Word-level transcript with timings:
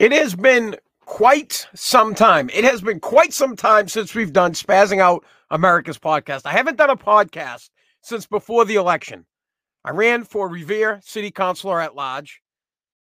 It 0.00 0.12
has 0.12 0.34
been 0.34 0.76
quite 1.00 1.68
some 1.74 2.14
time. 2.14 2.48
It 2.54 2.64
has 2.64 2.80
been 2.80 3.00
quite 3.00 3.34
some 3.34 3.54
time 3.54 3.86
since 3.86 4.14
we've 4.14 4.32
done 4.32 4.54
Spazzing 4.54 4.98
Out 4.98 5.26
America's 5.50 5.98
podcast. 5.98 6.46
I 6.46 6.52
haven't 6.52 6.78
done 6.78 6.88
a 6.88 6.96
podcast 6.96 7.68
since 8.00 8.24
before 8.24 8.64
the 8.64 8.76
election. 8.76 9.26
I 9.84 9.90
ran 9.90 10.24
for 10.24 10.48
Revere 10.48 11.02
City 11.04 11.30
Councilor 11.30 11.82
at 11.82 11.96
large. 11.96 12.40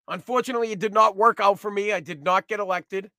Unfortunately, 0.08 0.72
it 0.72 0.78
did 0.78 0.94
not 0.94 1.18
work 1.18 1.38
out 1.38 1.60
for 1.60 1.70
me. 1.70 1.92
I 1.92 2.00
did 2.00 2.24
not 2.24 2.48
get 2.48 2.60
elected. 2.60 3.10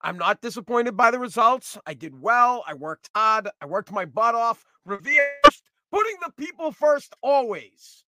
I'm 0.00 0.16
not 0.16 0.40
disappointed 0.40 0.96
by 0.96 1.10
the 1.10 1.18
results. 1.18 1.76
I 1.84 1.92
did 1.92 2.18
well. 2.18 2.64
I 2.66 2.72
worked 2.72 3.10
hard. 3.14 3.50
I 3.60 3.66
worked 3.66 3.92
my 3.92 4.06
butt 4.06 4.34
off. 4.34 4.64
Revere, 4.86 5.32
first, 5.44 5.64
putting 5.92 6.16
the 6.24 6.32
people 6.38 6.72
first 6.72 7.12
always. 7.22 8.04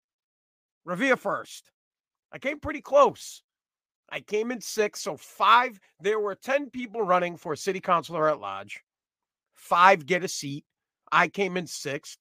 Revere 0.86 1.18
first. 1.18 1.72
I 2.32 2.38
came 2.38 2.60
pretty 2.60 2.82
close. 2.82 3.42
I 4.10 4.20
came 4.22 4.52
in 4.52 4.62
sixth. 4.62 5.04
So 5.04 5.18
five, 5.18 5.79
there 6.00 6.20
were 6.20 6.36
10 6.36 6.70
people 6.70 7.02
running 7.02 7.38
for 7.38 7.56
city 7.56 7.79
councilor 7.79 8.29
at 8.29 8.39
large. 8.39 8.82
Five 9.54 10.06
get 10.06 10.24
a 10.24 10.28
seat. 10.28 10.66
I 11.12 11.28
came 11.28 11.57
in 11.57 11.68
sixth, 11.68 12.20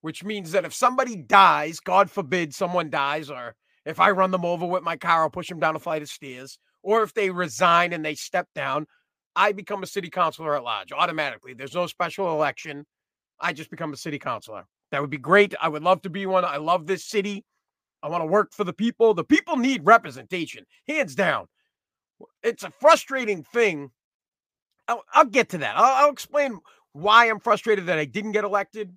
which 0.00 0.24
means 0.24 0.52
that 0.52 0.64
if 0.64 0.74
somebody 0.74 1.16
dies, 1.16 1.80
God 1.80 2.10
forbid 2.10 2.54
someone 2.54 2.90
dies, 2.90 3.30
or 3.30 3.54
if 3.84 4.00
I 4.00 4.10
run 4.10 4.30
them 4.30 4.44
over 4.44 4.66
with 4.66 4.82
my 4.82 4.96
car, 4.96 5.22
I'll 5.22 5.30
push 5.30 5.48
them 5.48 5.60
down 5.60 5.76
a 5.76 5.78
flight 5.78 6.02
of 6.02 6.08
stairs, 6.08 6.58
or 6.82 7.02
if 7.02 7.14
they 7.14 7.30
resign 7.30 7.92
and 7.92 8.04
they 8.04 8.14
step 8.14 8.48
down, 8.54 8.86
I 9.36 9.52
become 9.52 9.82
a 9.82 9.86
city 9.86 10.10
councilor 10.10 10.56
at 10.56 10.64
large 10.64 10.90
automatically. 10.90 11.54
There's 11.54 11.74
no 11.74 11.86
special 11.86 12.32
election. 12.32 12.84
I 13.40 13.52
just 13.52 13.70
become 13.70 13.92
a 13.92 13.96
city 13.96 14.18
councilor. 14.18 14.64
That 14.90 15.00
would 15.00 15.10
be 15.10 15.18
great. 15.18 15.54
I 15.60 15.68
would 15.68 15.82
love 15.82 16.02
to 16.02 16.10
be 16.10 16.26
one. 16.26 16.44
I 16.44 16.56
love 16.56 16.86
this 16.86 17.04
city. 17.04 17.44
I 18.02 18.08
want 18.08 18.22
to 18.22 18.26
work 18.26 18.52
for 18.52 18.64
the 18.64 18.72
people. 18.72 19.14
The 19.14 19.24
people 19.24 19.56
need 19.56 19.84
representation, 19.84 20.64
hands 20.86 21.14
down. 21.14 21.46
It's 22.42 22.62
a 22.62 22.70
frustrating 22.70 23.42
thing. 23.42 23.90
I'll, 24.86 25.04
I'll 25.12 25.24
get 25.24 25.50
to 25.50 25.58
that. 25.58 25.76
I'll, 25.76 26.04
I'll 26.06 26.12
explain 26.12 26.58
why 26.92 27.28
I'm 27.28 27.40
frustrated 27.40 27.86
that 27.86 27.98
I 27.98 28.04
didn't 28.04 28.32
get 28.32 28.44
elected 28.44 28.96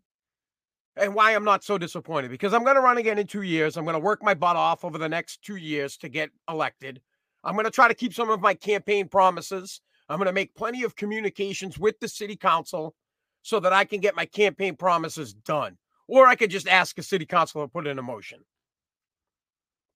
and 0.96 1.16
why 1.16 1.36
I'm 1.36 1.44
not 1.44 1.64
so 1.64 1.78
disappointed 1.78 2.32
because 2.32 2.54
I'm 2.54 2.64
going 2.64 2.76
to 2.76 2.82
run 2.82 2.98
again 2.98 3.18
in 3.18 3.28
two 3.28 3.44
years. 3.44 3.78
I'm 3.78 3.86
going 3.86 3.96
to 3.96 4.00
work 4.00 4.24
my 4.24 4.34
butt 4.34 4.56
off 4.56 4.84
over 4.84 4.98
the 4.98 5.10
next 5.10 5.42
two 5.42 5.56
years 5.56 5.98
to 5.98 6.10
get 6.10 6.30
elected. 6.50 7.02
I'm 7.44 7.54
going 7.56 7.66
to 7.66 7.72
try 7.72 7.88
to 7.88 7.94
keep 7.94 8.14
some 8.14 8.30
of 8.30 8.42
my 8.42 8.54
campaign 8.54 9.08
promises. 9.08 9.82
I'm 10.10 10.18
going 10.18 10.28
to 10.28 10.34
make 10.34 10.56
plenty 10.56 10.84
of 10.84 10.96
communications 10.96 11.80
with 11.80 12.00
the 12.00 12.08
city 12.08 12.36
council 12.36 12.96
so 13.42 13.60
that 13.60 13.74
I 13.74 13.86
can 13.86 14.00
get 14.00 14.16
my 14.16 14.26
campaign 14.26 14.76
promises 14.76 15.34
done. 15.34 15.78
Or 16.08 16.28
I 16.28 16.36
could 16.36 16.52
just 16.52 16.68
ask 16.68 16.98
a 16.98 17.04
city 17.04 17.26
council 17.26 17.62
to 17.62 17.68
put 17.68 17.88
in 17.88 17.98
a 17.98 18.04
motion 18.04 18.42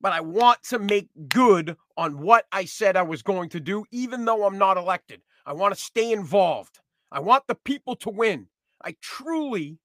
but 0.06 0.14
I 0.14 0.22
want 0.22 0.62
to 0.66 0.78
make 0.78 1.10
good 1.30 1.78
on 1.98 2.22
what 2.22 2.46
I 2.52 2.66
said 2.66 2.96
I 2.96 3.02
was 3.02 3.24
going 3.24 3.50
to 3.50 3.60
do, 3.60 3.86
even 3.90 4.24
though 4.24 4.46
I'm 4.46 4.60
not 4.60 4.78
elected. 4.78 5.22
I 5.48 5.54
want 5.54 5.74
to 5.74 5.82
stay 5.82 6.12
involved. 6.12 6.78
I 7.12 7.20
want 7.20 7.48
the 7.48 7.56
people 7.56 7.96
to 7.96 8.12
win. 8.12 8.46
I 8.84 8.98
truly 9.02 9.80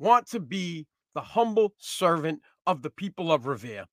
want 0.00 0.26
to 0.30 0.40
be 0.40 0.88
the 1.14 1.20
humble 1.20 1.74
servant 1.78 2.40
of 2.66 2.82
the 2.82 2.90
people 2.90 3.30
of 3.30 3.46
Revere. 3.46 3.84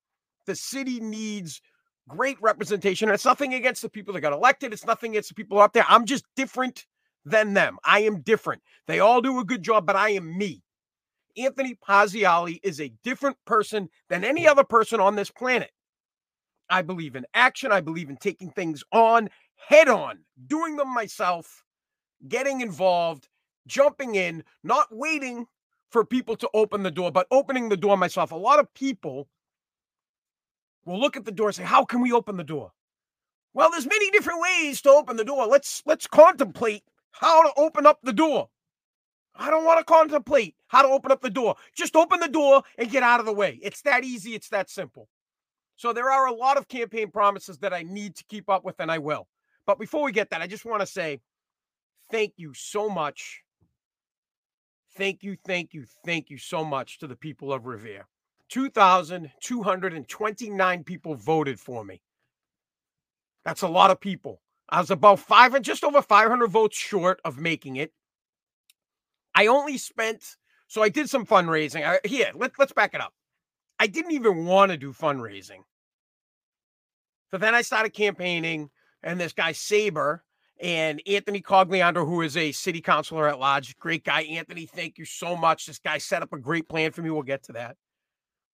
The 0.47 0.55
city 0.55 0.99
needs 0.99 1.61
great 2.09 2.41
representation. 2.41 3.09
It's 3.09 3.23
nothing 3.23 3.53
against 3.53 3.83
the 3.83 3.89
people 3.89 4.15
that 4.15 4.21
got 4.21 4.33
elected, 4.33 4.73
it's 4.73 4.87
nothing 4.87 5.11
against 5.11 5.29
the 5.29 5.35
people 5.35 5.61
out 5.61 5.73
there. 5.73 5.85
I'm 5.87 6.05
just 6.05 6.25
different 6.35 6.87
than 7.25 7.53
them. 7.53 7.77
I 7.85 7.99
am 7.99 8.21
different. 8.21 8.63
They 8.87 9.01
all 9.01 9.21
do 9.21 9.39
a 9.39 9.45
good 9.45 9.61
job, 9.61 9.85
but 9.85 9.95
I 9.95 10.13
am 10.13 10.35
me. 10.35 10.63
Anthony 11.37 11.75
Parziale 11.75 12.59
is 12.63 12.79
a 12.79 12.93
different 13.03 13.37
person 13.45 13.89
than 14.09 14.23
any 14.23 14.47
other 14.47 14.63
person 14.63 14.99
on 14.99 15.15
this 15.15 15.31
planet. 15.31 15.71
I 16.69 16.81
believe 16.81 17.15
in 17.15 17.25
action. 17.33 17.71
I 17.71 17.81
believe 17.81 18.09
in 18.09 18.17
taking 18.17 18.49
things 18.51 18.83
on 18.91 19.29
head 19.55 19.87
on, 19.87 20.19
doing 20.47 20.75
them 20.75 20.93
myself, 20.93 21.63
getting 22.27 22.61
involved, 22.61 23.29
jumping 23.67 24.15
in, 24.15 24.43
not 24.63 24.87
waiting 24.91 25.45
for 25.89 26.03
people 26.03 26.35
to 26.37 26.49
open 26.53 26.83
the 26.83 26.91
door, 26.91 27.11
but 27.11 27.27
opening 27.31 27.69
the 27.69 27.77
door 27.77 27.97
myself. 27.97 28.31
A 28.31 28.35
lot 28.35 28.59
of 28.59 28.73
people 28.73 29.27
will 30.85 30.99
look 30.99 31.15
at 31.15 31.25
the 31.25 31.31
door 31.31 31.47
and 31.47 31.55
say, 31.55 31.63
"How 31.63 31.85
can 31.85 32.01
we 32.01 32.11
open 32.11 32.37
the 32.37 32.43
door?" 32.43 32.73
Well, 33.53 33.69
there's 33.69 33.85
many 33.85 34.09
different 34.11 34.41
ways 34.41 34.81
to 34.81 34.89
open 34.89 35.17
the 35.17 35.23
door. 35.23 35.45
Let's 35.45 35.83
let's 35.85 36.07
contemplate 36.07 36.83
how 37.11 37.43
to 37.43 37.53
open 37.55 37.85
up 37.85 37.99
the 38.01 38.13
door. 38.13 38.49
I 39.35 39.49
don't 39.49 39.65
want 39.65 39.79
to 39.79 39.85
contemplate 39.85 40.55
how 40.67 40.83
to 40.83 40.87
open 40.87 41.11
up 41.11 41.21
the 41.21 41.29
door. 41.29 41.55
Just 41.75 41.95
open 41.95 42.19
the 42.19 42.27
door 42.27 42.63
and 42.77 42.91
get 42.91 43.03
out 43.03 43.19
of 43.19 43.25
the 43.25 43.33
way. 43.33 43.59
It's 43.61 43.81
that 43.81 44.03
easy. 44.03 44.35
It's 44.35 44.49
that 44.49 44.69
simple. 44.69 45.09
So 45.75 45.91
there 45.91 46.11
are 46.11 46.27
a 46.27 46.33
lot 46.33 46.57
of 46.57 46.67
campaign 46.67 47.09
promises 47.09 47.57
that 47.59 47.73
I 47.73 47.83
need 47.83 48.15
to 48.17 48.23
keep 48.29 48.49
up 48.49 48.63
with, 48.63 48.79
and 48.79 48.91
I 48.91 48.99
will. 48.99 49.27
But 49.65 49.79
before 49.79 50.03
we 50.03 50.11
get 50.11 50.29
that, 50.29 50.41
I 50.41 50.47
just 50.47 50.65
want 50.65 50.81
to 50.81 50.85
say 50.85 51.21
thank 52.11 52.33
you 52.37 52.53
so 52.53 52.89
much. 52.89 53.41
Thank 54.95 55.23
you, 55.23 55.35
thank 55.45 55.73
you, 55.73 55.85
thank 56.05 56.29
you 56.29 56.37
so 56.37 56.63
much 56.63 56.99
to 56.99 57.07
the 57.07 57.15
people 57.15 57.51
of 57.51 57.65
Revere. 57.65 58.05
2,229 58.49 60.83
people 60.83 61.15
voted 61.15 61.59
for 61.59 61.83
me. 61.83 61.99
That's 63.43 63.63
a 63.63 63.67
lot 63.67 63.89
of 63.89 63.99
people. 63.99 64.43
I 64.69 64.79
was 64.79 64.91
about 64.91 65.19
five 65.19 65.55
and 65.55 65.65
just 65.65 65.83
over 65.83 66.03
500 66.03 66.47
votes 66.47 66.77
short 66.77 67.19
of 67.25 67.39
making 67.39 67.77
it. 67.77 67.91
I 69.35 69.47
only 69.47 69.77
spent 69.77 70.37
so 70.67 70.81
I 70.81 70.89
did 70.89 71.09
some 71.09 71.25
fundraising. 71.25 71.85
I, 71.85 71.99
here, 72.07 72.31
let, 72.33 72.51
let's 72.57 72.73
back 72.73 72.93
it 72.93 73.01
up. 73.01 73.13
I 73.79 73.87
didn't 73.87 74.11
even 74.11 74.45
want 74.45 74.71
to 74.71 74.77
do 74.77 74.91
fundraising. 74.91 75.59
So 77.31 77.37
then 77.37 77.53
I 77.53 77.61
started 77.61 77.93
campaigning, 77.93 78.69
and 79.03 79.19
this 79.19 79.33
guy 79.33 79.51
Saber 79.51 80.23
and 80.61 81.01
Anthony 81.07 81.41
Cogliandro, 81.41 82.05
who 82.05 82.21
is 82.21 82.37
a 82.37 82.51
city 82.51 82.79
councilor 82.79 83.27
at 83.27 83.39
large, 83.39 83.77
great 83.77 84.03
guy. 84.03 84.21
Anthony, 84.21 84.65
thank 84.65 84.97
you 84.97 85.05
so 85.05 85.35
much. 85.35 85.65
This 85.65 85.79
guy 85.79 85.97
set 85.97 86.23
up 86.23 86.31
a 86.33 86.39
great 86.39 86.69
plan 86.69 86.91
for 86.91 87.01
me. 87.01 87.09
We'll 87.09 87.23
get 87.23 87.43
to 87.43 87.53
that. 87.53 87.75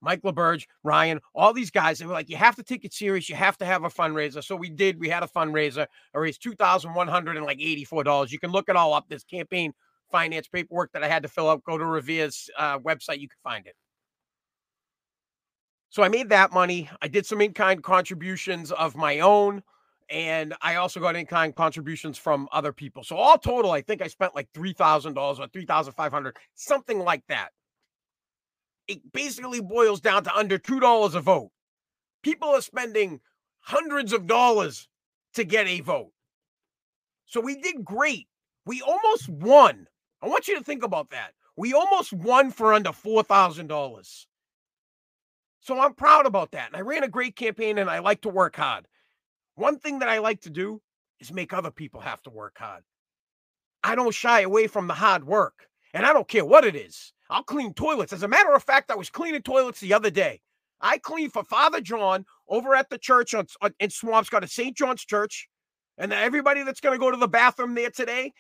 Mike 0.02 0.22
LaBerge, 0.22 0.66
Ryan, 0.84 1.20
all 1.36 1.52
these 1.54 1.72
guys, 1.72 2.00
they 2.00 2.06
were 2.06 2.14
like, 2.14 2.30
you 2.30 2.38
have 2.38 2.56
to 2.56 2.64
take 2.64 2.86
it 2.86 2.94
serious. 2.94 3.28
You 3.28 3.36
have 3.36 3.58
to 3.58 3.66
have 3.66 3.84
a 3.84 3.90
fundraiser. 3.90 4.42
So 4.42 4.56
we 4.56 4.70
did. 4.70 4.98
We 4.98 5.10
had 5.10 5.24
a 5.24 5.28
fundraiser. 5.28 5.88
I 6.16 6.18
raised 6.18 6.42
two 6.42 6.56
thousand 6.56 6.94
one 6.94 7.10
hundred 7.10 7.36
and 7.36 7.46
like 7.46 7.60
eighty-four 7.60 8.06
dollars. 8.06 8.32
You 8.32 8.40
can 8.40 8.52
look 8.52 8.70
it 8.70 8.78
all 8.78 8.94
up. 8.94 9.10
This 9.10 9.26
campaign 9.26 9.74
finance 10.12 10.48
paperwork 10.48 10.92
that 10.94 11.04
I 11.04 11.08
had 11.08 11.24
to 11.24 11.30
fill 11.30 11.50
out, 11.50 11.64
go 11.64 11.78
to 11.78 11.86
Revere's 11.86 12.50
uh, 12.58 12.80
website. 12.80 13.20
You 13.20 13.30
can 13.30 13.38
find 13.44 13.66
it. 13.68 13.76
So 15.90 16.04
I 16.04 16.10
made 16.10 16.30
that 16.30 16.54
money. 16.54 16.90
I 17.02 17.08
did 17.08 17.26
some 17.26 17.42
in 17.42 17.54
kind 17.54 17.84
contributions 17.84 18.72
of 18.72 18.96
my 18.96 19.20
own. 19.20 19.64
And 20.10 20.56
I 20.62 20.76
also 20.76 21.00
got 21.00 21.16
in 21.16 21.26
kind 21.26 21.56
contributions 21.56 22.18
from 22.18 22.48
other 22.52 22.74
people. 22.74 23.04
So 23.04 23.16
all 23.16 23.38
total, 23.38 23.72
I 23.72 23.82
think 23.82 24.02
I 24.02 24.08
spent 24.08 24.36
like 24.36 24.52
$3,000 24.54 25.40
or 25.40 25.48
3,500, 25.48 26.38
something 26.56 27.00
like 27.00 27.24
that. 27.28 27.50
It 28.88 29.00
basically 29.14 29.62
boils 29.62 30.02
down 30.02 30.24
to 30.24 30.36
under 30.36 30.58
$2 30.58 31.16
a 31.16 31.22
vote. 31.22 31.52
People 32.24 32.50
are 32.50 32.62
spending 32.62 33.20
hundreds 33.60 34.14
of 34.14 34.26
dollars 34.26 34.88
to 35.36 35.44
get 35.44 35.68
a 35.68 35.82
vote. 35.82 36.12
So 37.26 37.40
we 37.40 37.56
did 37.62 37.86
great. 37.86 38.28
We 38.66 38.82
almost 38.82 39.30
won 39.30 39.86
I 40.22 40.28
want 40.28 40.48
you 40.48 40.58
to 40.58 40.64
think 40.64 40.84
about 40.84 41.12
that. 41.12 41.32
We 41.56 41.74
almost 41.74 42.14
won 42.14 42.52
for 42.52 42.74
under 42.74 42.92
$4,000. 42.92 44.26
So 45.62 45.80
I'm 45.80 45.94
proud 45.94 46.26
about 46.26 46.52
that. 46.52 46.68
And 46.68 46.76
I 46.76 46.82
ran 46.82 47.04
a 47.04 47.10
great 47.10 47.36
campaign 47.36 47.78
and 47.78 47.90
I 47.90 48.00
like 48.00 48.22
to 48.22 48.30
work 48.30 48.56
hard. 48.56 48.88
One 49.56 49.78
thing 49.78 50.00
that 50.00 50.10
I 50.10 50.20
like 50.20 50.42
to 50.42 50.50
do 50.50 50.82
is 51.20 51.34
make 51.34 51.54
other 51.54 51.72
people 51.72 52.00
have 52.00 52.22
to 52.24 52.30
work 52.30 52.58
hard. 52.58 52.84
I 53.84 53.96
don't 53.96 54.14
shy 54.14 54.42
away 54.42 54.68
from 54.68 54.88
the 54.88 54.94
hard 54.94 55.26
work. 55.26 55.68
And 55.94 56.06
I 56.06 56.14
don't 56.14 56.28
care 56.28 56.46
what 56.46 56.66
it 56.66 56.76
is. 56.76 57.14
I'll 57.30 57.44
clean 57.44 57.74
toilets. 57.74 58.14
As 58.14 58.24
a 58.24 58.28
matter 58.28 58.54
of 58.54 58.64
fact, 58.64 58.92
I 58.92 58.96
was 58.96 59.10
cleaning 59.10 59.42
toilets 59.42 59.80
the 59.80 59.94
other 59.94 60.10
day. 60.10 60.42
I 60.82 60.98
cleaned 60.98 61.34
for 61.34 61.44
Father 61.44 61.82
John 61.82 62.26
over 62.48 62.76
at 62.76 62.90
the 62.90 62.98
church 62.98 63.34
on, 63.34 63.48
on, 63.62 63.74
in 63.80 63.90
Swampscott 63.90 64.44
at 64.44 64.50
St. 64.50 64.76
John's 64.76 65.04
Church. 65.04 65.48
And 66.00 66.14
everybody 66.14 66.64
that's 66.64 66.80
going 66.80 66.98
to 66.98 67.00
go 67.00 67.12
to 67.12 67.18
the 67.18 67.28
bathroom 67.28 67.76
there 67.76 67.92
today, 67.92 68.32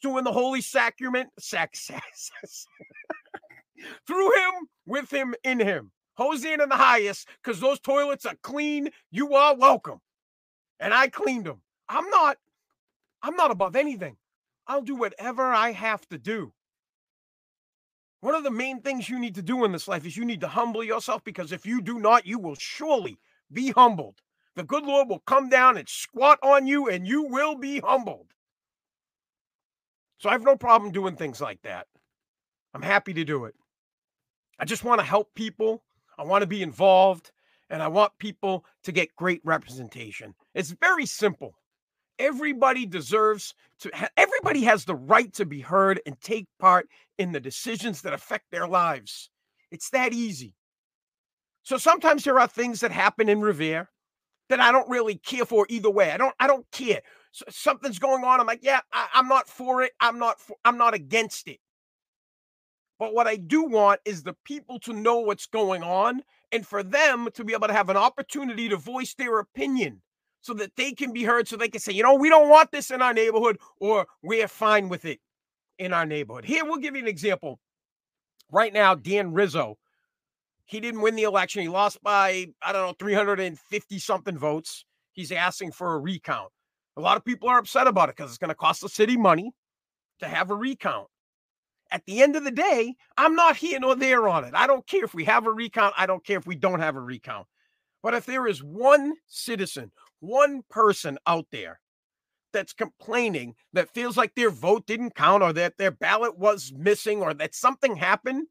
doing 0.00 0.24
the 0.24 0.32
holy 0.32 0.62
sacrament, 0.62 1.28
sac, 1.38 1.76
sac, 1.76 2.02
sac, 2.14 2.72
through 4.06 4.32
him, 4.34 4.52
with 4.86 5.12
him, 5.12 5.34
in 5.44 5.60
him. 5.60 5.92
Hosanna 6.14 6.64
in 6.64 6.68
the 6.68 6.76
highest, 6.76 7.28
because 7.42 7.60
those 7.60 7.80
toilets 7.80 8.26
are 8.26 8.36
clean. 8.42 8.90
You 9.10 9.34
are 9.34 9.56
welcome. 9.56 9.98
And 10.80 10.92
I 10.92 11.08
cleaned 11.08 11.46
them. 11.46 11.60
I'm 11.88 12.08
not, 12.10 12.36
I'm 13.22 13.36
not 13.36 13.50
above 13.50 13.76
anything. 13.76 14.16
I'll 14.66 14.82
do 14.82 14.94
whatever 14.94 15.42
I 15.42 15.72
have 15.72 16.06
to 16.08 16.18
do. 16.18 16.52
One 18.20 18.34
of 18.34 18.44
the 18.44 18.50
main 18.50 18.80
things 18.80 19.08
you 19.08 19.18
need 19.18 19.34
to 19.34 19.42
do 19.42 19.64
in 19.64 19.72
this 19.72 19.88
life 19.88 20.06
is 20.06 20.16
you 20.16 20.24
need 20.24 20.40
to 20.42 20.48
humble 20.48 20.84
yourself 20.84 21.24
because 21.24 21.50
if 21.50 21.66
you 21.66 21.82
do 21.82 21.98
not, 21.98 22.26
you 22.26 22.38
will 22.38 22.54
surely 22.54 23.18
be 23.52 23.70
humbled. 23.70 24.20
The 24.56 24.64
good 24.64 24.84
Lord 24.84 25.08
will 25.08 25.20
come 25.20 25.48
down 25.48 25.76
and 25.78 25.88
squat 25.88 26.38
on 26.42 26.66
you 26.66 26.88
and 26.88 27.06
you 27.06 27.22
will 27.22 27.54
be 27.54 27.80
humbled. 27.80 28.28
So 30.18 30.28
I 30.28 30.32
have 30.32 30.44
no 30.44 30.56
problem 30.56 30.92
doing 30.92 31.16
things 31.16 31.40
like 31.40 31.62
that. 31.62 31.86
I'm 32.74 32.82
happy 32.82 33.12
to 33.14 33.24
do 33.24 33.46
it. 33.46 33.54
I 34.58 34.64
just 34.64 34.84
want 34.84 35.00
to 35.00 35.06
help 35.06 35.34
people. 35.34 35.82
I 36.18 36.24
want 36.24 36.42
to 36.42 36.46
be 36.46 36.62
involved. 36.62 37.32
and 37.72 37.82
I 37.82 37.88
want 37.88 38.12
people 38.18 38.66
to 38.84 38.92
get 38.92 39.16
great 39.16 39.40
representation. 39.44 40.34
It's 40.54 40.70
very 40.72 41.06
simple. 41.06 41.54
Everybody 42.18 42.84
deserves 42.84 43.54
to, 43.80 43.90
everybody 44.16 44.62
has 44.64 44.84
the 44.84 44.94
right 44.94 45.32
to 45.32 45.46
be 45.46 45.60
heard 45.60 45.98
and 46.04 46.20
take 46.20 46.46
part 46.60 46.86
in 47.18 47.32
the 47.32 47.40
decisions 47.40 48.02
that 48.02 48.12
affect 48.12 48.50
their 48.50 48.68
lives. 48.68 49.30
It's 49.70 49.88
that 49.90 50.12
easy. 50.12 50.54
So 51.62 51.78
sometimes 51.78 52.24
there 52.24 52.38
are 52.38 52.46
things 52.46 52.80
that 52.80 52.92
happen 52.92 53.28
in 53.30 53.40
Revere 53.40 53.88
that 54.52 54.60
I 54.60 54.70
don't 54.70 54.88
really 54.88 55.16
care 55.16 55.44
for 55.44 55.66
either 55.68 55.90
way. 55.90 56.12
I 56.12 56.16
don't, 56.16 56.34
I 56.38 56.46
don't 56.46 56.70
care. 56.70 57.00
So 57.32 57.44
something's 57.48 57.98
going 57.98 58.22
on. 58.22 58.38
I'm 58.38 58.46
like, 58.46 58.62
yeah, 58.62 58.80
I, 58.92 59.08
I'm 59.14 59.26
not 59.26 59.48
for 59.48 59.82
it. 59.82 59.92
I'm 60.00 60.18
not, 60.18 60.38
for, 60.38 60.56
I'm 60.64 60.78
not 60.78 60.94
against 60.94 61.48
it. 61.48 61.58
But 62.98 63.14
what 63.14 63.26
I 63.26 63.36
do 63.36 63.64
want 63.64 64.00
is 64.04 64.22
the 64.22 64.36
people 64.44 64.78
to 64.80 64.92
know 64.92 65.18
what's 65.20 65.46
going 65.46 65.82
on 65.82 66.22
and 66.52 66.66
for 66.66 66.82
them 66.82 67.28
to 67.34 67.44
be 67.44 67.54
able 67.54 67.68
to 67.68 67.72
have 67.72 67.88
an 67.88 67.96
opportunity 67.96 68.68
to 68.68 68.76
voice 68.76 69.14
their 69.14 69.38
opinion 69.38 70.02
so 70.42 70.52
that 70.54 70.76
they 70.76 70.92
can 70.92 71.12
be 71.12 71.24
heard, 71.24 71.48
so 71.48 71.56
they 71.56 71.68
can 71.68 71.80
say, 71.80 71.92
you 71.92 72.02
know, 72.02 72.14
we 72.14 72.28
don't 72.28 72.50
want 72.50 72.70
this 72.70 72.90
in 72.90 73.00
our 73.00 73.14
neighborhood 73.14 73.58
or 73.80 74.06
we're 74.22 74.46
fine 74.46 74.88
with 74.88 75.04
it 75.04 75.20
in 75.78 75.92
our 75.92 76.04
neighborhood. 76.04 76.44
Here, 76.44 76.64
we'll 76.64 76.76
give 76.76 76.94
you 76.94 77.02
an 77.02 77.08
example. 77.08 77.58
Right 78.50 78.72
now, 78.72 78.94
Dan 78.94 79.32
Rizzo, 79.32 79.78
he 80.72 80.80
didn't 80.80 81.02
win 81.02 81.14
the 81.14 81.22
election. 81.24 81.62
He 81.62 81.68
lost 81.68 82.02
by, 82.02 82.46
I 82.62 82.72
don't 82.72 82.86
know, 82.86 82.94
350 82.98 83.98
something 83.98 84.38
votes. 84.38 84.84
He's 85.12 85.30
asking 85.30 85.72
for 85.72 85.94
a 85.94 85.98
recount. 85.98 86.50
A 86.96 87.00
lot 87.00 87.18
of 87.18 87.24
people 87.24 87.48
are 87.48 87.58
upset 87.58 87.86
about 87.86 88.08
it 88.08 88.16
because 88.16 88.30
it's 88.30 88.38
going 88.38 88.48
to 88.48 88.54
cost 88.54 88.80
the 88.80 88.88
city 88.88 89.16
money 89.16 89.52
to 90.20 90.26
have 90.26 90.50
a 90.50 90.54
recount. 90.54 91.08
At 91.90 92.04
the 92.06 92.22
end 92.22 92.36
of 92.36 92.44
the 92.44 92.50
day, 92.50 92.94
I'm 93.18 93.34
not 93.34 93.56
here 93.56 93.78
nor 93.78 93.94
there 93.94 94.28
on 94.28 94.44
it. 94.44 94.54
I 94.54 94.66
don't 94.66 94.86
care 94.86 95.04
if 95.04 95.12
we 95.12 95.24
have 95.24 95.46
a 95.46 95.52
recount. 95.52 95.94
I 95.98 96.06
don't 96.06 96.24
care 96.24 96.38
if 96.38 96.46
we 96.46 96.56
don't 96.56 96.80
have 96.80 96.96
a 96.96 97.00
recount. 97.00 97.46
But 98.02 98.14
if 98.14 98.24
there 98.24 98.46
is 98.46 98.62
one 98.62 99.12
citizen, 99.26 99.92
one 100.20 100.62
person 100.70 101.18
out 101.26 101.46
there 101.52 101.80
that's 102.54 102.72
complaining 102.72 103.54
that 103.74 103.92
feels 103.92 104.16
like 104.16 104.34
their 104.34 104.50
vote 104.50 104.86
didn't 104.86 105.14
count 105.14 105.42
or 105.42 105.52
that 105.52 105.76
their 105.76 105.90
ballot 105.90 106.38
was 106.38 106.72
missing 106.74 107.20
or 107.20 107.34
that 107.34 107.54
something 107.54 107.94
happened, 107.96 108.46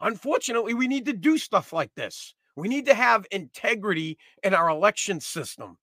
unfortunately, 0.00 0.74
we 0.74 0.88
need 0.88 1.06
to 1.06 1.12
do 1.12 1.38
stuff 1.38 1.72
like 1.72 1.94
this. 1.94 2.34
We 2.56 2.68
need 2.68 2.86
to 2.86 2.94
have 2.94 3.26
integrity 3.30 4.18
in 4.42 4.54
our 4.54 4.68
election 4.68 5.20
system. 5.20 5.78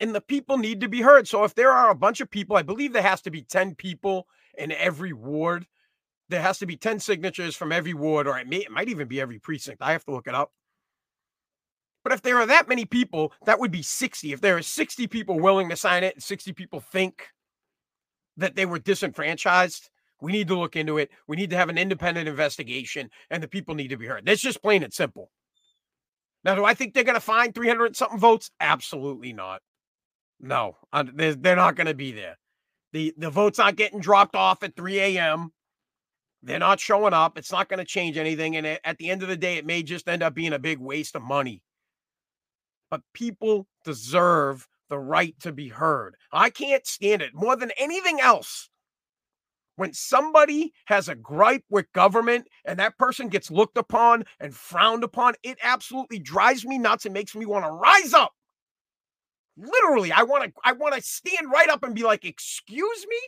And 0.00 0.14
the 0.14 0.20
people 0.20 0.58
need 0.58 0.80
to 0.80 0.88
be 0.88 1.00
heard. 1.00 1.26
So 1.26 1.44
if 1.44 1.54
there 1.54 1.72
are 1.72 1.90
a 1.90 1.94
bunch 1.94 2.20
of 2.20 2.30
people, 2.30 2.56
I 2.56 2.62
believe 2.62 2.92
there 2.92 3.02
has 3.02 3.22
to 3.22 3.30
be 3.30 3.42
10 3.42 3.74
people 3.74 4.28
in 4.56 4.70
every 4.72 5.12
ward. 5.12 5.66
There 6.28 6.42
has 6.42 6.58
to 6.58 6.66
be 6.66 6.76
10 6.76 7.00
signatures 7.00 7.56
from 7.56 7.72
every 7.72 7.94
ward, 7.94 8.26
or 8.28 8.38
it, 8.38 8.48
may, 8.48 8.58
it 8.58 8.70
might 8.70 8.88
even 8.88 9.08
be 9.08 9.20
every 9.20 9.38
precinct. 9.38 9.82
I 9.82 9.92
have 9.92 10.04
to 10.04 10.12
look 10.12 10.26
it 10.26 10.34
up. 10.34 10.52
But 12.04 12.12
if 12.12 12.22
there 12.22 12.38
are 12.38 12.46
that 12.46 12.68
many 12.68 12.84
people, 12.84 13.32
that 13.44 13.58
would 13.58 13.70
be 13.70 13.82
60. 13.82 14.32
If 14.32 14.40
there 14.40 14.56
are 14.56 14.62
60 14.62 15.06
people 15.08 15.40
willing 15.40 15.68
to 15.68 15.76
sign 15.76 16.04
it 16.04 16.14
and 16.14 16.22
60 16.22 16.52
people 16.52 16.80
think 16.80 17.28
that 18.36 18.54
they 18.54 18.66
were 18.66 18.78
disenfranchised, 18.78 19.90
we 20.20 20.32
need 20.32 20.48
to 20.48 20.58
look 20.58 20.76
into 20.76 20.98
it. 20.98 21.10
We 21.26 21.36
need 21.36 21.50
to 21.50 21.56
have 21.56 21.68
an 21.68 21.78
independent 21.78 22.28
investigation, 22.28 23.10
and 23.30 23.42
the 23.42 23.48
people 23.48 23.74
need 23.74 23.88
to 23.88 23.96
be 23.96 24.06
heard. 24.06 24.26
That's 24.26 24.40
just 24.40 24.62
plain 24.62 24.82
and 24.82 24.92
simple. 24.92 25.30
Now, 26.44 26.54
do 26.54 26.64
I 26.64 26.74
think 26.74 26.94
they're 26.94 27.04
going 27.04 27.14
to 27.14 27.20
find 27.20 27.54
300 27.54 27.96
something 27.96 28.18
votes? 28.18 28.50
Absolutely 28.60 29.32
not. 29.32 29.60
No, 30.40 30.76
they're, 30.92 31.56
not 31.56 31.74
going 31.74 31.88
to 31.88 31.94
be 31.94 32.12
there. 32.12 32.36
The 32.92 33.12
the 33.18 33.28
votes 33.28 33.58
aren't 33.58 33.76
getting 33.76 34.00
dropped 34.00 34.36
off 34.36 34.62
at 34.62 34.76
3 34.76 34.98
a.m. 35.00 35.50
They're 36.42 36.60
not 36.60 36.78
showing 36.78 37.12
up. 37.12 37.36
It's 37.36 37.50
not 37.50 37.68
going 37.68 37.78
to 37.78 37.84
change 37.84 38.16
anything. 38.16 38.56
And 38.56 38.78
at 38.84 38.98
the 38.98 39.10
end 39.10 39.22
of 39.22 39.28
the 39.28 39.36
day, 39.36 39.56
it 39.56 39.66
may 39.66 39.82
just 39.82 40.08
end 40.08 40.22
up 40.22 40.34
being 40.34 40.52
a 40.52 40.58
big 40.58 40.78
waste 40.78 41.16
of 41.16 41.22
money. 41.22 41.62
But 42.90 43.02
people 43.12 43.66
deserve 43.84 44.68
the 44.88 44.98
right 44.98 45.38
to 45.40 45.52
be 45.52 45.68
heard. 45.68 46.16
I 46.32 46.50
can't 46.50 46.86
stand 46.86 47.20
it 47.20 47.34
more 47.34 47.56
than 47.56 47.72
anything 47.78 48.20
else. 48.20 48.67
When 49.78 49.92
somebody 49.92 50.72
has 50.86 51.08
a 51.08 51.14
gripe 51.14 51.64
with 51.70 51.92
government 51.92 52.48
and 52.64 52.78
that 52.80 52.98
person 52.98 53.28
gets 53.28 53.50
looked 53.50 53.78
upon 53.78 54.24
and 54.40 54.54
frowned 54.54 55.04
upon, 55.04 55.34
it 55.42 55.58
absolutely 55.62 56.18
drives 56.18 56.66
me 56.66 56.78
nuts 56.78 57.06
and 57.06 57.14
makes 57.14 57.34
me 57.36 57.46
want 57.46 57.64
to 57.64 57.70
rise 57.70 58.14
up 58.14 58.32
Literally, 59.58 60.12
I 60.12 60.22
want 60.22 60.44
to 60.44 60.52
I 60.64 60.72
want 60.72 60.94
to 60.94 61.02
stand 61.02 61.50
right 61.50 61.68
up 61.68 61.82
and 61.82 61.94
be 61.94 62.04
like, 62.04 62.24
"Excuse 62.24 63.06
me?" 63.08 63.18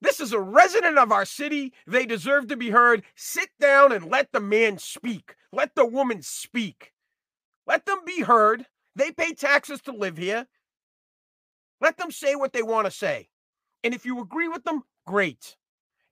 This 0.00 0.20
is 0.20 0.32
a 0.32 0.40
resident 0.40 0.98
of 0.98 1.12
our 1.12 1.24
city. 1.24 1.72
They 1.86 2.04
deserve 2.04 2.48
to 2.48 2.56
be 2.56 2.70
heard. 2.70 3.04
Sit 3.14 3.48
down 3.60 3.92
and 3.92 4.10
let 4.10 4.32
the 4.32 4.40
man 4.40 4.78
speak. 4.78 5.36
Let 5.52 5.74
the 5.76 5.86
woman 5.86 6.22
speak. 6.22 6.92
Let 7.66 7.86
them 7.86 8.00
be 8.04 8.22
heard. 8.22 8.66
They 8.96 9.12
pay 9.12 9.34
taxes 9.34 9.80
to 9.82 9.92
live 9.92 10.16
here. 10.16 10.48
Let 11.80 11.96
them 11.96 12.10
say 12.10 12.34
what 12.34 12.52
they 12.52 12.62
want 12.62 12.86
to 12.86 12.90
say. 12.90 13.28
And 13.86 13.94
if 13.94 14.04
you 14.04 14.18
agree 14.18 14.48
with 14.48 14.64
them, 14.64 14.82
great. 15.06 15.56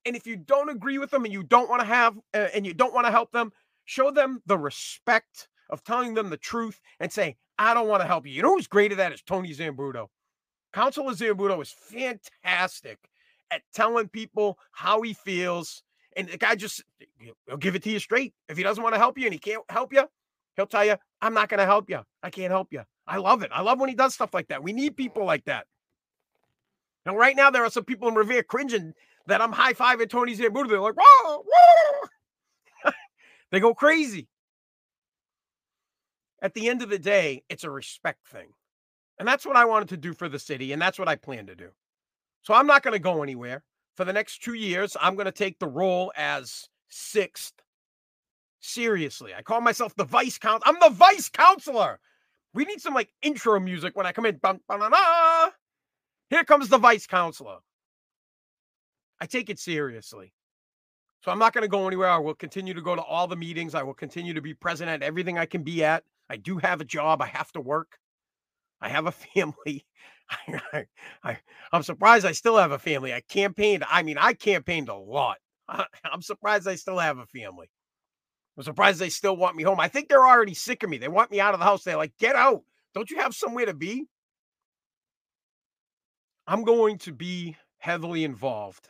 And 0.06 0.14
if 0.14 0.28
you 0.28 0.36
don't 0.36 0.68
agree 0.68 0.98
with 0.98 1.10
them 1.10 1.24
and 1.24 1.32
you 1.32 1.42
don't 1.42 1.68
want 1.68 1.80
to 1.80 1.86
have 1.88 2.16
uh, 2.32 2.46
and 2.54 2.64
you 2.64 2.72
don't 2.72 2.94
want 2.94 3.08
to 3.08 3.10
help 3.10 3.32
them, 3.32 3.50
show 3.84 4.12
them 4.12 4.40
the 4.46 4.56
respect 4.56 5.48
of 5.70 5.82
telling 5.82 6.14
them 6.14 6.30
the 6.30 6.36
truth 6.36 6.80
and 7.00 7.12
saying, 7.12 7.34
I 7.58 7.74
don't 7.74 7.88
want 7.88 8.00
to 8.02 8.06
help 8.06 8.28
you. 8.28 8.32
You 8.32 8.42
know 8.42 8.54
who's 8.54 8.68
great 8.68 8.92
at 8.92 8.98
that 8.98 9.12
is 9.12 9.22
Tony 9.22 9.52
Zambuto. 9.52 10.06
Councilor 10.72 11.14
Zambuto 11.14 11.60
is 11.60 11.74
fantastic 11.76 12.98
at 13.50 13.62
telling 13.74 14.08
people 14.08 14.56
how 14.70 15.02
he 15.02 15.12
feels. 15.12 15.82
And 16.16 16.28
the 16.28 16.38
guy 16.38 16.54
just 16.54 16.80
he'll 17.48 17.56
give 17.56 17.74
it 17.74 17.82
to 17.82 17.90
you 17.90 17.98
straight. 17.98 18.34
If 18.48 18.56
he 18.56 18.62
doesn't 18.62 18.84
want 18.84 18.94
to 18.94 19.00
help 19.00 19.18
you 19.18 19.24
and 19.24 19.32
he 19.32 19.40
can't 19.40 19.64
help 19.68 19.92
you, 19.92 20.04
he'll 20.54 20.66
tell 20.66 20.84
you, 20.84 20.94
I'm 21.20 21.34
not 21.34 21.48
going 21.48 21.58
to 21.58 21.66
help 21.66 21.90
you. 21.90 22.02
I 22.22 22.30
can't 22.30 22.52
help 22.52 22.68
you. 22.70 22.82
I 23.08 23.16
love 23.16 23.42
it. 23.42 23.50
I 23.52 23.62
love 23.62 23.80
when 23.80 23.88
he 23.88 23.96
does 23.96 24.14
stuff 24.14 24.32
like 24.32 24.46
that. 24.46 24.62
We 24.62 24.72
need 24.72 24.96
people 24.96 25.24
like 25.24 25.44
that. 25.46 25.66
And 27.06 27.16
right 27.16 27.36
now, 27.36 27.50
there 27.50 27.64
are 27.64 27.70
some 27.70 27.84
people 27.84 28.08
in 28.08 28.14
Revere 28.14 28.42
cringing 28.42 28.94
that 29.26 29.40
I'm 29.40 29.52
high 29.52 29.72
fiving 29.72 30.08
Tony 30.08 30.34
Zambuto. 30.34 30.68
They're 30.68 30.80
like, 30.80 30.94
whoa, 30.98 31.44
whoa. 31.46 32.92
they 33.50 33.60
go 33.60 33.74
crazy 33.74 34.28
at 36.44 36.52
the 36.52 36.68
end 36.68 36.82
of 36.82 36.90
the 36.90 36.98
day, 36.98 37.42
it's 37.48 37.64
a 37.64 37.70
respect 37.70 38.28
thing. 38.28 38.48
And 39.18 39.26
that's 39.26 39.46
what 39.46 39.56
I 39.56 39.64
wanted 39.64 39.88
to 39.88 39.96
do 39.96 40.12
for 40.12 40.28
the 40.28 40.38
city. 40.38 40.72
And 40.72 40.82
that's 40.82 40.98
what 40.98 41.08
I 41.08 41.16
plan 41.16 41.46
to 41.46 41.56
do. 41.56 41.70
So 42.42 42.52
I'm 42.52 42.66
not 42.66 42.82
going 42.82 42.92
to 42.92 42.98
go 42.98 43.22
anywhere. 43.22 43.64
For 43.96 44.04
the 44.04 44.12
next 44.12 44.42
two 44.42 44.52
years, 44.52 44.94
I'm 45.00 45.14
going 45.14 45.24
to 45.24 45.32
take 45.32 45.58
the 45.58 45.66
role 45.66 46.12
as 46.16 46.68
sixth. 46.90 47.54
Seriously, 48.60 49.32
I 49.34 49.40
call 49.40 49.60
myself 49.62 49.94
the 49.96 50.04
vice 50.04 50.36
council. 50.36 50.62
I'm 50.66 50.78
the 50.80 50.94
vice 50.94 51.30
counselor. 51.30 51.98
We 52.52 52.64
need 52.64 52.82
some 52.82 52.92
like 52.92 53.10
intro 53.22 53.58
music 53.58 53.96
when 53.96 54.04
I 54.04 54.12
come 54.12 54.26
in. 54.26 54.36
Bum, 54.36 54.60
Here 56.34 56.42
comes 56.42 56.68
the 56.68 56.78
vice 56.78 57.06
counselor. 57.06 57.58
I 59.20 59.26
take 59.26 59.50
it 59.50 59.60
seriously. 59.60 60.32
So 61.22 61.30
I'm 61.30 61.38
not 61.38 61.52
going 61.52 61.62
to 61.62 61.68
go 61.68 61.86
anywhere. 61.86 62.10
I 62.10 62.18
will 62.18 62.34
continue 62.34 62.74
to 62.74 62.82
go 62.82 62.96
to 62.96 63.02
all 63.02 63.28
the 63.28 63.36
meetings. 63.36 63.72
I 63.72 63.84
will 63.84 63.94
continue 63.94 64.34
to 64.34 64.40
be 64.40 64.52
present 64.52 64.90
at 64.90 65.04
everything 65.04 65.38
I 65.38 65.46
can 65.46 65.62
be 65.62 65.84
at. 65.84 66.02
I 66.28 66.36
do 66.36 66.58
have 66.58 66.80
a 66.80 66.84
job. 66.84 67.22
I 67.22 67.26
have 67.26 67.52
to 67.52 67.60
work. 67.60 67.98
I 68.80 68.88
have 68.88 69.06
a 69.06 69.12
family. 69.34 69.86
I, 70.28 70.86
I, 71.22 71.38
am 71.72 71.84
surprised 71.84 72.26
I 72.26 72.32
still 72.32 72.56
have 72.56 72.72
a 72.72 72.80
family. 72.80 73.14
I 73.14 73.20
campaigned. 73.20 73.84
I 73.88 74.02
mean, 74.02 74.18
I 74.18 74.32
campaigned 74.32 74.88
a 74.88 74.96
lot. 74.96 75.36
I, 75.68 75.86
I'm 76.12 76.20
surprised 76.20 76.66
I 76.66 76.74
still 76.74 76.98
have 76.98 77.18
a 77.18 77.26
family. 77.26 77.68
I'm 78.56 78.64
surprised 78.64 78.98
they 78.98 79.08
still 79.08 79.36
want 79.36 79.54
me 79.54 79.62
home. 79.62 79.78
I 79.78 79.86
think 79.86 80.08
they're 80.08 80.26
already 80.26 80.54
sick 80.54 80.82
of 80.82 80.90
me. 80.90 80.98
They 80.98 81.06
want 81.06 81.30
me 81.30 81.38
out 81.38 81.54
of 81.54 81.60
the 81.60 81.66
house. 81.66 81.84
They're 81.84 81.96
like, 81.96 82.18
get 82.18 82.34
out. 82.34 82.62
Don't 82.92 83.08
you 83.08 83.20
have 83.20 83.36
somewhere 83.36 83.66
to 83.66 83.74
be? 83.74 84.08
I'm 86.46 86.62
going 86.62 86.98
to 86.98 87.12
be 87.12 87.56
heavily 87.78 88.24
involved 88.24 88.88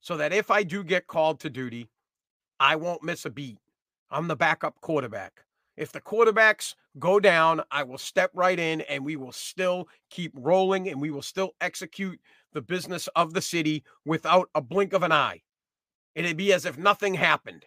so 0.00 0.16
that 0.16 0.32
if 0.32 0.50
I 0.50 0.64
do 0.64 0.82
get 0.82 1.06
called 1.06 1.40
to 1.40 1.50
duty, 1.50 1.88
I 2.58 2.76
won't 2.76 3.04
miss 3.04 3.24
a 3.24 3.30
beat. 3.30 3.58
I'm 4.10 4.26
the 4.26 4.36
backup 4.36 4.80
quarterback. 4.80 5.44
If 5.76 5.92
the 5.92 6.00
quarterbacks 6.00 6.74
go 6.98 7.20
down, 7.20 7.62
I 7.70 7.84
will 7.84 7.98
step 7.98 8.30
right 8.34 8.58
in 8.58 8.80
and 8.82 9.04
we 9.04 9.16
will 9.16 9.32
still 9.32 9.88
keep 10.10 10.32
rolling 10.34 10.88
and 10.88 11.00
we 11.00 11.10
will 11.10 11.22
still 11.22 11.52
execute 11.60 12.20
the 12.52 12.62
business 12.62 13.08
of 13.16 13.32
the 13.32 13.40
city 13.40 13.84
without 14.04 14.50
a 14.54 14.60
blink 14.60 14.92
of 14.92 15.02
an 15.02 15.12
eye. 15.12 15.42
It'd 16.14 16.36
be 16.36 16.52
as 16.52 16.64
if 16.64 16.78
nothing 16.78 17.14
happened. 17.14 17.64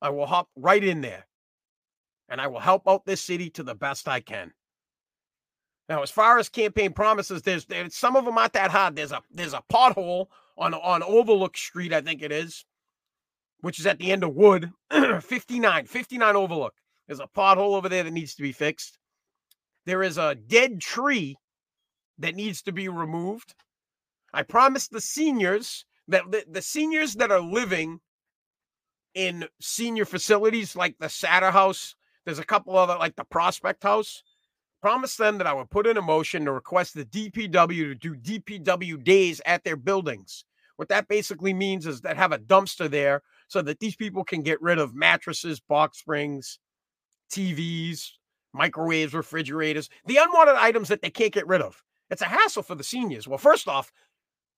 I 0.00 0.10
will 0.10 0.26
hop 0.26 0.48
right 0.56 0.82
in 0.82 1.00
there 1.00 1.26
and 2.28 2.40
I 2.40 2.48
will 2.48 2.60
help 2.60 2.88
out 2.88 3.04
this 3.04 3.20
city 3.20 3.50
to 3.50 3.62
the 3.62 3.74
best 3.74 4.08
I 4.08 4.20
can. 4.20 4.52
Now, 5.92 6.02
as 6.02 6.10
far 6.10 6.38
as 6.38 6.48
campaign 6.48 6.94
promises, 6.94 7.42
there's, 7.42 7.66
there's 7.66 7.94
some 7.94 8.16
of 8.16 8.24
them 8.24 8.38
aren't 8.38 8.54
that 8.54 8.70
hard. 8.70 8.96
There's 8.96 9.12
a 9.12 9.20
there's 9.30 9.52
a 9.52 9.62
pothole 9.70 10.28
on 10.56 10.72
on 10.72 11.02
Overlook 11.02 11.54
Street, 11.54 11.92
I 11.92 12.00
think 12.00 12.22
it 12.22 12.32
is, 12.32 12.64
which 13.60 13.78
is 13.78 13.86
at 13.86 13.98
the 13.98 14.10
end 14.10 14.24
of 14.24 14.34
Wood, 14.34 14.70
59, 14.90 15.84
59 15.84 16.34
Overlook. 16.34 16.72
There's 17.06 17.20
a 17.20 17.26
pothole 17.26 17.76
over 17.76 17.90
there 17.90 18.04
that 18.04 18.10
needs 18.10 18.34
to 18.36 18.42
be 18.42 18.52
fixed. 18.52 18.96
There 19.84 20.02
is 20.02 20.16
a 20.16 20.34
dead 20.34 20.80
tree 20.80 21.36
that 22.18 22.36
needs 22.36 22.62
to 22.62 22.72
be 22.72 22.88
removed. 22.88 23.54
I 24.32 24.44
promised 24.44 24.92
the 24.92 25.00
seniors 25.02 25.84
that 26.08 26.22
the, 26.30 26.46
the 26.50 26.62
seniors 26.62 27.16
that 27.16 27.30
are 27.30 27.38
living 27.38 28.00
in 29.12 29.44
senior 29.60 30.06
facilities 30.06 30.74
like 30.74 30.96
the 30.98 31.08
Satter 31.08 31.52
House. 31.52 31.96
There's 32.24 32.38
a 32.38 32.46
couple 32.46 32.78
other, 32.78 32.96
like 32.96 33.16
the 33.16 33.24
Prospect 33.24 33.82
House. 33.82 34.22
Promised 34.82 35.16
them 35.16 35.38
that 35.38 35.46
I 35.46 35.52
would 35.52 35.70
put 35.70 35.86
in 35.86 35.96
a 35.96 36.02
motion 36.02 36.44
to 36.44 36.52
request 36.52 36.94
the 36.94 37.04
DPW 37.04 37.66
to 37.68 37.94
do 37.94 38.16
DPW 38.16 39.02
days 39.02 39.40
at 39.46 39.62
their 39.62 39.76
buildings. 39.76 40.44
What 40.76 40.88
that 40.88 41.06
basically 41.06 41.54
means 41.54 41.86
is 41.86 42.00
that 42.00 42.16
have 42.16 42.32
a 42.32 42.38
dumpster 42.38 42.90
there 42.90 43.22
so 43.46 43.62
that 43.62 43.78
these 43.78 43.94
people 43.94 44.24
can 44.24 44.42
get 44.42 44.60
rid 44.60 44.78
of 44.78 44.94
mattresses, 44.94 45.60
box 45.60 45.98
springs, 45.98 46.58
TVs, 47.32 48.10
microwaves, 48.52 49.14
refrigerators, 49.14 49.88
the 50.06 50.16
unwanted 50.16 50.56
items 50.56 50.88
that 50.88 51.00
they 51.00 51.10
can't 51.10 51.32
get 51.32 51.46
rid 51.46 51.62
of. 51.62 51.80
It's 52.10 52.22
a 52.22 52.26
hassle 52.26 52.64
for 52.64 52.74
the 52.74 52.82
seniors. 52.82 53.28
Well, 53.28 53.38
first 53.38 53.68
off, 53.68 53.92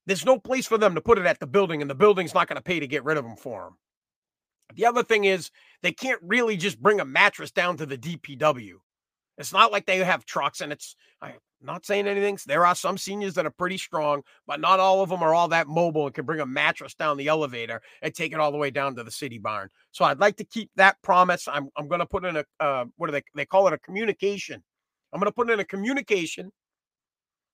there's 0.06 0.24
no 0.24 0.38
place 0.38 0.66
for 0.66 0.78
them 0.78 0.94
to 0.94 1.00
put 1.00 1.18
it 1.18 1.26
at 1.26 1.40
the 1.40 1.46
building, 1.46 1.82
and 1.82 1.90
the 1.90 1.94
building's 1.94 2.34
not 2.34 2.48
going 2.48 2.56
to 2.56 2.62
pay 2.62 2.80
to 2.80 2.86
get 2.86 3.04
rid 3.04 3.18
of 3.18 3.24
them 3.24 3.36
for 3.36 3.64
them. 3.64 3.76
The 4.74 4.86
other 4.86 5.02
thing 5.02 5.24
is, 5.24 5.50
they 5.82 5.92
can't 5.92 6.20
really 6.22 6.56
just 6.56 6.82
bring 6.82 7.00
a 7.00 7.04
mattress 7.04 7.50
down 7.50 7.76
to 7.76 7.86
the 7.86 7.98
DPW. 7.98 8.76
It's 9.38 9.52
not 9.52 9.72
like 9.72 9.86
they 9.86 9.98
have 9.98 10.24
trucks, 10.24 10.60
and 10.60 10.72
it's 10.72 10.96
I'm 11.20 11.32
not 11.60 11.86
saying 11.86 12.06
anything. 12.06 12.38
There 12.46 12.66
are 12.66 12.74
some 12.74 12.98
seniors 12.98 13.34
that 13.34 13.46
are 13.46 13.50
pretty 13.50 13.78
strong, 13.78 14.22
but 14.46 14.60
not 14.60 14.80
all 14.80 15.02
of 15.02 15.08
them 15.08 15.22
are 15.22 15.34
all 15.34 15.48
that 15.48 15.66
mobile 15.66 16.06
and 16.06 16.14
can 16.14 16.26
bring 16.26 16.40
a 16.40 16.46
mattress 16.46 16.94
down 16.94 17.16
the 17.16 17.28
elevator 17.28 17.80
and 18.02 18.14
take 18.14 18.32
it 18.32 18.40
all 18.40 18.52
the 18.52 18.58
way 18.58 18.70
down 18.70 18.94
to 18.96 19.02
the 19.02 19.10
city 19.10 19.38
barn. 19.38 19.70
So 19.92 20.04
I'd 20.04 20.20
like 20.20 20.36
to 20.36 20.44
keep 20.44 20.70
that 20.76 21.00
promise. 21.02 21.48
I'm 21.48 21.68
I'm 21.76 21.88
going 21.88 22.00
to 22.00 22.06
put 22.06 22.24
in 22.24 22.36
a 22.36 22.44
uh, 22.60 22.84
what 22.96 23.06
do 23.06 23.12
they 23.12 23.22
they 23.34 23.46
call 23.46 23.66
it 23.66 23.72
a 23.72 23.78
communication. 23.78 24.62
I'm 25.12 25.20
going 25.20 25.30
to 25.30 25.34
put 25.34 25.50
in 25.50 25.60
a 25.60 25.64
communication 25.64 26.50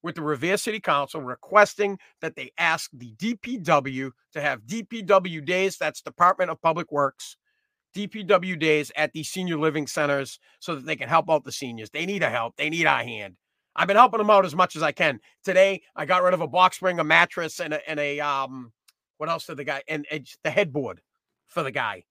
with 0.02 0.14
the 0.14 0.22
Revere 0.22 0.56
City 0.56 0.80
Council 0.80 1.20
requesting 1.20 1.98
that 2.20 2.34
they 2.34 2.50
ask 2.58 2.90
the 2.92 3.12
DPW 3.16 4.10
to 4.32 4.40
have 4.40 4.62
DPW 4.62 5.44
days, 5.44 5.76
that's 5.76 6.00
Department 6.00 6.50
of 6.50 6.60
Public 6.62 6.90
Works, 6.90 7.36
DPW 7.94 8.58
days 8.58 8.92
at 8.96 9.12
the 9.12 9.22
senior 9.22 9.58
living 9.58 9.86
centers 9.86 10.38
so 10.58 10.74
that 10.74 10.86
they 10.86 10.96
can 10.96 11.08
help 11.08 11.30
out 11.30 11.44
the 11.44 11.52
seniors. 11.52 11.90
They 11.90 12.06
need 12.06 12.22
a 12.22 12.30
help, 12.30 12.56
they 12.56 12.70
need 12.70 12.86
our 12.86 13.02
hand. 13.02 13.36
I've 13.76 13.86
been 13.88 13.96
helping 13.96 14.18
them 14.18 14.30
out 14.30 14.44
as 14.44 14.54
much 14.54 14.74
as 14.76 14.82
I 14.82 14.92
can. 14.92 15.20
Today, 15.44 15.82
I 15.94 16.04
got 16.04 16.22
rid 16.22 16.34
of 16.34 16.40
a 16.40 16.48
box 16.48 16.76
spring, 16.76 16.98
a 16.98 17.04
mattress, 17.04 17.60
and 17.60 17.74
a, 17.74 17.88
and 17.88 18.00
a 18.00 18.20
um, 18.20 18.72
what 19.18 19.28
else 19.28 19.46
did 19.46 19.58
the 19.58 19.64
guy 19.64 19.82
and, 19.88 20.06
and 20.10 20.26
the 20.42 20.50
headboard 20.50 21.00
for 21.46 21.62
the 21.62 21.70
guy. 21.70 22.04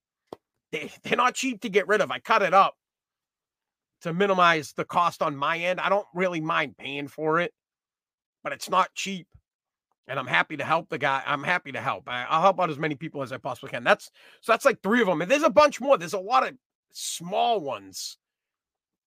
They, 0.72 0.90
they're 1.02 1.16
not 1.16 1.34
cheap 1.34 1.60
to 1.62 1.68
get 1.68 1.88
rid 1.88 2.00
of. 2.00 2.10
I 2.10 2.18
cut 2.18 2.42
it 2.42 2.54
up 2.54 2.74
to 4.02 4.14
minimize 4.14 4.72
the 4.72 4.84
cost 4.84 5.20
on 5.20 5.36
my 5.36 5.58
end. 5.58 5.80
I 5.80 5.90
don't 5.90 6.06
really 6.14 6.40
mind 6.40 6.76
paying 6.78 7.08
for 7.08 7.40
it 7.40 7.52
but 8.42 8.52
it's 8.52 8.70
not 8.70 8.94
cheap. 8.94 9.26
And 10.10 10.18
I'm 10.18 10.26
happy 10.26 10.56
to 10.56 10.64
help 10.64 10.88
the 10.88 10.98
guy. 10.98 11.22
I'm 11.24 11.44
happy 11.44 11.70
to 11.70 11.80
help. 11.80 12.08
I, 12.08 12.24
will 12.24 12.42
help 12.42 12.60
out 12.60 12.68
as 12.68 12.78
many 12.78 12.96
people 12.96 13.22
as 13.22 13.30
I 13.30 13.36
possibly 13.36 13.70
can. 13.70 13.84
That's 13.84 14.10
so 14.40 14.52
that's 14.52 14.64
like 14.64 14.82
three 14.82 15.00
of 15.00 15.06
them. 15.06 15.22
And 15.22 15.30
there's 15.30 15.44
a 15.44 15.50
bunch 15.50 15.80
more. 15.80 15.96
There's 15.96 16.14
a 16.14 16.18
lot 16.18 16.46
of 16.46 16.54
small 16.92 17.60
ones 17.60 18.18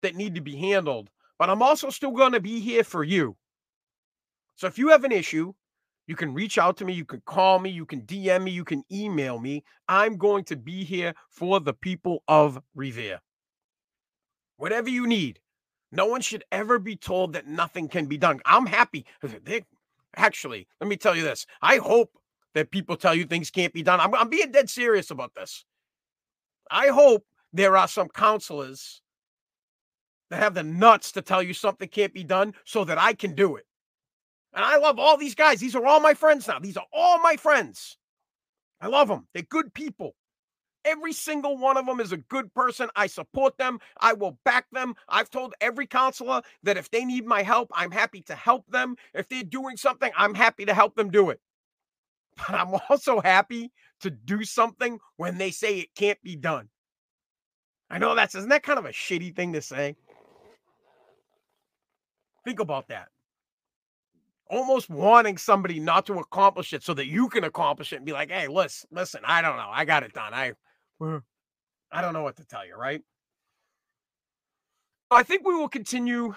that 0.01 0.15
need 0.15 0.36
to 0.36 0.41
be 0.41 0.55
handled. 0.55 1.10
But 1.38 1.50
I'm 1.50 1.62
also 1.62 1.89
still 1.89 2.12
going 2.12 2.31
to 2.31 2.39
be 2.39 2.62
here 2.62 2.86
for 2.86 3.03
you. 3.03 3.36
So 4.55 4.65
if 4.67 4.77
you 4.77 4.89
have 4.89 5.03
an 5.03 5.12
issue, 5.12 5.53
you 6.07 6.15
can 6.15 6.33
reach 6.33 6.57
out 6.57 6.77
to 6.77 6.86
me. 6.86 6.93
You 6.93 7.03
can 7.03 7.22
call 7.25 7.60
me. 7.60 7.69
You 7.69 7.86
can 7.86 8.03
DM 8.03 8.43
me. 8.43 8.51
You 8.51 8.63
can 8.63 8.83
email 8.89 9.39
me. 9.39 9.65
I'm 9.89 10.15
going 10.15 10.45
to 10.45 10.55
be 10.55 10.86
here 10.86 11.13
for 11.29 11.60
the 11.60 11.74
people 11.74 12.24
of 12.29 12.62
Revere. 12.75 13.19
Whatever 14.55 14.89
you 14.89 15.05
need, 15.05 15.41
no 15.91 16.05
one 16.05 16.22
should 16.22 16.45
ever 16.50 16.79
be 16.79 16.95
told 16.95 17.33
that 17.33 17.45
nothing 17.45 17.89
can 17.89 18.05
be 18.05 18.17
done. 18.17 18.39
I'm 18.45 18.65
happy. 18.65 19.05
They, 19.22 19.65
actually, 20.15 20.67
let 20.79 20.88
me 20.88 20.98
tell 20.98 21.15
you 21.15 21.24
this. 21.24 21.46
I 21.62 21.77
hope 21.77 22.12
that 22.53 22.72
people 22.72 22.96
tell 22.96 23.15
you 23.15 23.25
things 23.25 23.50
can't 23.50 23.74
be 23.74 23.84
done. 23.84 24.00
I'm, 24.00 24.13
I'm 24.13 24.29
being 24.29 24.51
dead 24.51 24.70
serious 24.70 25.12
about 25.12 25.34
this. 25.36 25.65
I 26.70 26.88
hope 26.88 27.25
there 27.51 27.77
are 27.77 27.88
some 27.88 28.10
counselors 28.10 29.01
that 30.29 30.39
have 30.39 30.53
the 30.53 30.63
nuts 30.63 31.12
to 31.13 31.22
tell 31.22 31.43
you 31.43 31.53
something 31.53 31.88
can't 31.88 32.13
be 32.13 32.24
done 32.24 32.53
so 32.65 32.84
that 32.86 32.98
I 32.98 33.13
can 33.13 33.36
do 33.36 33.55
it. 33.55 33.65
And 34.53 34.63
I 34.63 34.77
love 34.77 35.00
all 35.00 35.17
these 35.17 35.36
guys. 35.36 35.60
These 35.60 35.75
are 35.75 35.86
all 35.86 36.00
my 36.00 36.13
friends 36.13 36.48
now. 36.48 36.60
These 36.60 36.77
are 36.77 36.86
all 36.93 37.20
my 37.20 37.36
friends. 37.36 37.98
I 38.82 38.88
love 38.88 39.08
them. 39.08 39.27
They're 39.34 39.43
good 39.43 39.74
people. 39.74 40.15
Every 40.86 41.13
single 41.13 41.58
one 41.58 41.78
of 41.78 41.86
them 41.86 42.00
is 42.00 42.12
a 42.12 42.18
good 42.18 42.54
person. 42.54 42.90
I 42.96 43.08
support 43.08 43.58
them. 43.58 43.80
I 44.00 44.13
will 44.13 44.38
back 44.44 44.66
them. 44.72 44.96
I've 45.08 45.30
told 45.30 45.54
every 45.62 45.88
counselor 45.88 46.42
that 46.63 46.78
if 46.78 46.92
they 46.92 47.06
need 47.06 47.25
my 47.25 47.42
help, 47.44 47.70
I'm 47.74 47.92
happy 47.92 48.22
to 48.24 48.36
help 48.36 48.68
them. 48.70 48.96
If 49.13 49.30
they're 49.30 49.44
doing 49.44 49.78
something, 49.78 50.12
I'm 50.18 50.34
happy 50.36 50.66
to 50.66 50.74
help 50.74 50.96
them 50.96 51.10
do 51.10 51.30
it. 51.30 51.40
But 52.36 52.56
I'm 52.56 52.75
also 52.90 53.22
happy 53.22 53.72
to 54.02 54.10
do 54.10 54.44
something 54.44 55.00
when 55.18 55.38
they 55.38 55.52
say 55.52 55.80
it 55.80 55.96
can't 55.96 56.22
be 56.22 56.36
done. 56.36 56.70
I 57.90 58.00
know 58.00 58.16
that's 58.16 58.36
isn't 58.36 58.50
that 58.50 58.63
kind 58.63 58.80
of 58.80 58.86
a 58.86 58.90
shitty 58.90 59.36
thing 59.36 59.54
to 59.54 59.62
say? 59.62 59.96
Think 62.44 62.60
about 62.60 62.88
that. 62.90 63.10
Almost 64.50 64.90
wanting 64.90 65.38
somebody 65.38 65.80
not 65.80 66.06
to 66.08 66.16
accomplish 66.16 66.74
it 66.74 66.84
so 66.84 66.94
that 66.96 67.08
you 67.08 67.30
can 67.30 67.44
accomplish 67.44 67.94
it 67.94 67.98
and 67.98 68.06
be 68.06 68.12
like, 68.12 68.30
hey, 68.30 68.48
listen, 68.48 68.90
listen, 68.92 69.22
I 69.25 69.42
don't 69.42 69.58
know. 69.58 69.70
I 69.72 69.86
got 69.86 70.04
it 70.04 70.13
done. 70.13 70.34
I 70.34 70.54
I 71.02 72.02
don't 72.02 72.14
know 72.14 72.24
what 72.24 72.38
to 72.38 72.46
tell 72.46 72.66
you, 72.66 72.76
right? 72.76 73.02
I 75.12 75.24
think 75.24 75.46
we 75.46 75.56
will 75.56 75.70
continue 75.70 76.34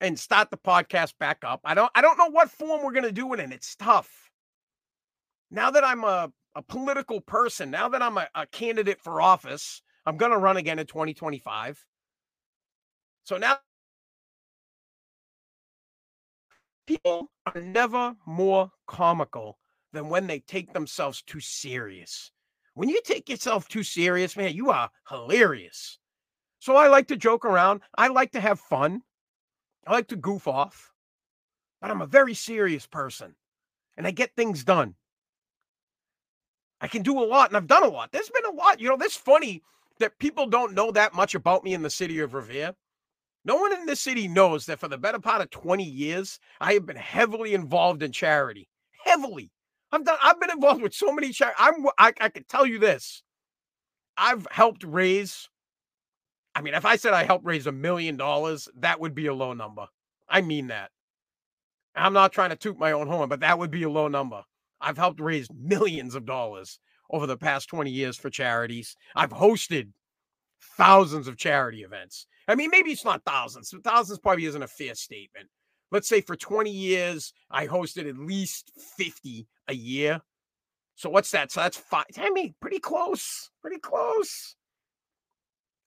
and 0.00 0.18
start 0.18 0.50
the 0.50 0.56
podcast 0.58 1.14
back 1.18 1.38
up. 1.44 1.60
I 1.64 1.74
don't 1.74 1.90
I 1.94 2.02
don't 2.02 2.18
know 2.18 2.30
what 2.30 2.50
form 2.50 2.82
we're 2.82 2.92
gonna 2.92 3.12
do 3.12 3.32
it 3.34 3.40
in. 3.40 3.52
It's 3.52 3.76
tough. 3.76 4.30
Now 5.50 5.70
that 5.70 5.84
I'm 5.84 6.04
a, 6.04 6.30
a 6.54 6.62
political 6.62 7.20
person, 7.20 7.70
now 7.70 7.88
that 7.88 8.02
I'm 8.02 8.18
a, 8.18 8.28
a 8.34 8.46
candidate 8.46 9.00
for 9.00 9.20
office, 9.20 9.82
I'm 10.06 10.16
gonna 10.16 10.38
run 10.38 10.56
again 10.56 10.78
in 10.78 10.86
2025. 10.86 11.84
So 13.24 13.36
now 13.36 13.58
people 16.86 17.30
are 17.46 17.60
never 17.60 18.16
more 18.26 18.70
comical 18.86 19.58
than 19.92 20.08
when 20.08 20.26
they 20.26 20.40
take 20.40 20.72
themselves 20.72 21.22
too 21.22 21.40
serious. 21.40 22.32
When 22.74 22.88
you 22.88 23.00
take 23.04 23.28
yourself 23.28 23.68
too 23.68 23.82
serious, 23.82 24.36
man, 24.36 24.54
you 24.54 24.70
are 24.70 24.90
hilarious. 25.08 25.98
So 26.60 26.76
I 26.76 26.88
like 26.88 27.08
to 27.08 27.16
joke 27.16 27.44
around. 27.44 27.80
I 27.96 28.08
like 28.08 28.32
to 28.32 28.40
have 28.40 28.60
fun. 28.60 29.02
I 29.86 29.92
like 29.92 30.08
to 30.08 30.16
goof 30.16 30.46
off. 30.46 30.92
But 31.80 31.90
I'm 31.90 32.02
a 32.02 32.06
very 32.06 32.34
serious 32.34 32.86
person 32.86 33.34
and 33.96 34.06
I 34.06 34.10
get 34.10 34.34
things 34.36 34.64
done. 34.64 34.94
I 36.80 36.88
can 36.88 37.02
do 37.02 37.18
a 37.18 37.24
lot 37.24 37.50
and 37.50 37.56
I've 37.56 37.66
done 37.66 37.84
a 37.84 37.88
lot. 37.88 38.12
There's 38.12 38.30
been 38.30 38.46
a 38.46 38.56
lot. 38.56 38.80
You 38.80 38.88
know, 38.88 38.96
this 38.96 39.16
funny 39.16 39.62
that 39.98 40.18
people 40.18 40.46
don't 40.46 40.74
know 40.74 40.90
that 40.92 41.14
much 41.14 41.34
about 41.34 41.64
me 41.64 41.74
in 41.74 41.82
the 41.82 41.90
city 41.90 42.20
of 42.20 42.34
Revere. 42.34 42.74
No 43.44 43.56
one 43.56 43.72
in 43.72 43.86
this 43.86 44.00
city 44.00 44.28
knows 44.28 44.66
that 44.66 44.78
for 44.78 44.88
the 44.88 44.98
better 44.98 45.18
part 45.18 45.40
of 45.40 45.50
20 45.50 45.82
years, 45.82 46.38
I 46.60 46.74
have 46.74 46.86
been 46.86 46.96
heavily 46.96 47.54
involved 47.54 48.02
in 48.02 48.12
charity. 48.12 48.68
Heavily. 49.04 49.50
I've 49.92 50.04
done. 50.04 50.18
I've 50.22 50.40
been 50.40 50.50
involved 50.50 50.82
with 50.82 50.94
so 50.94 51.12
many. 51.12 51.32
charities. 51.32 51.56
I'm. 51.58 51.86
I, 51.98 52.12
I 52.20 52.28
can 52.28 52.44
tell 52.44 52.66
you 52.66 52.78
this. 52.78 53.22
I've 54.16 54.46
helped 54.50 54.84
raise. 54.84 55.48
I 56.54 56.62
mean, 56.62 56.74
if 56.74 56.84
I 56.84 56.96
said 56.96 57.12
I 57.12 57.24
helped 57.24 57.46
raise 57.46 57.66
a 57.66 57.72
million 57.72 58.16
dollars, 58.16 58.68
that 58.78 59.00
would 59.00 59.14
be 59.14 59.26
a 59.26 59.34
low 59.34 59.52
number. 59.52 59.86
I 60.28 60.40
mean 60.40 60.68
that. 60.68 60.90
I'm 61.94 62.12
not 62.12 62.32
trying 62.32 62.50
to 62.50 62.56
toot 62.56 62.78
my 62.78 62.92
own 62.92 63.06
horn, 63.06 63.28
but 63.28 63.40
that 63.40 63.58
would 63.58 63.70
be 63.70 63.82
a 63.82 63.90
low 63.90 64.08
number. 64.08 64.42
I've 64.80 64.96
helped 64.96 65.20
raise 65.20 65.48
millions 65.52 66.14
of 66.14 66.24
dollars 66.24 66.78
over 67.10 67.26
the 67.26 67.36
past 67.36 67.68
20 67.68 67.90
years 67.90 68.16
for 68.16 68.30
charities. 68.30 68.96
I've 69.16 69.30
hosted 69.30 69.90
thousands 70.76 71.26
of 71.28 71.36
charity 71.36 71.82
events. 71.82 72.26
I 72.48 72.54
mean, 72.54 72.70
maybe 72.70 72.90
it's 72.90 73.04
not 73.04 73.22
thousands. 73.24 73.74
Thousands 73.84 74.18
probably 74.18 74.44
isn't 74.46 74.62
a 74.62 74.68
fair 74.68 74.94
statement, 74.94 75.48
let's 75.90 76.08
say 76.08 76.20
for 76.20 76.36
20 76.36 76.70
years, 76.70 77.32
I 77.50 77.66
hosted 77.66 78.08
at 78.08 78.16
least 78.16 78.72
50 78.96 79.46
a 79.70 79.74
year. 79.74 80.20
So 80.96 81.08
what's 81.08 81.30
that? 81.30 81.50
So 81.50 81.60
that's 81.60 81.76
five. 81.76 82.04
I 82.18 82.30
mean, 82.30 82.54
pretty 82.60 82.78
close. 82.78 83.50
Pretty 83.62 83.78
close. 83.78 84.56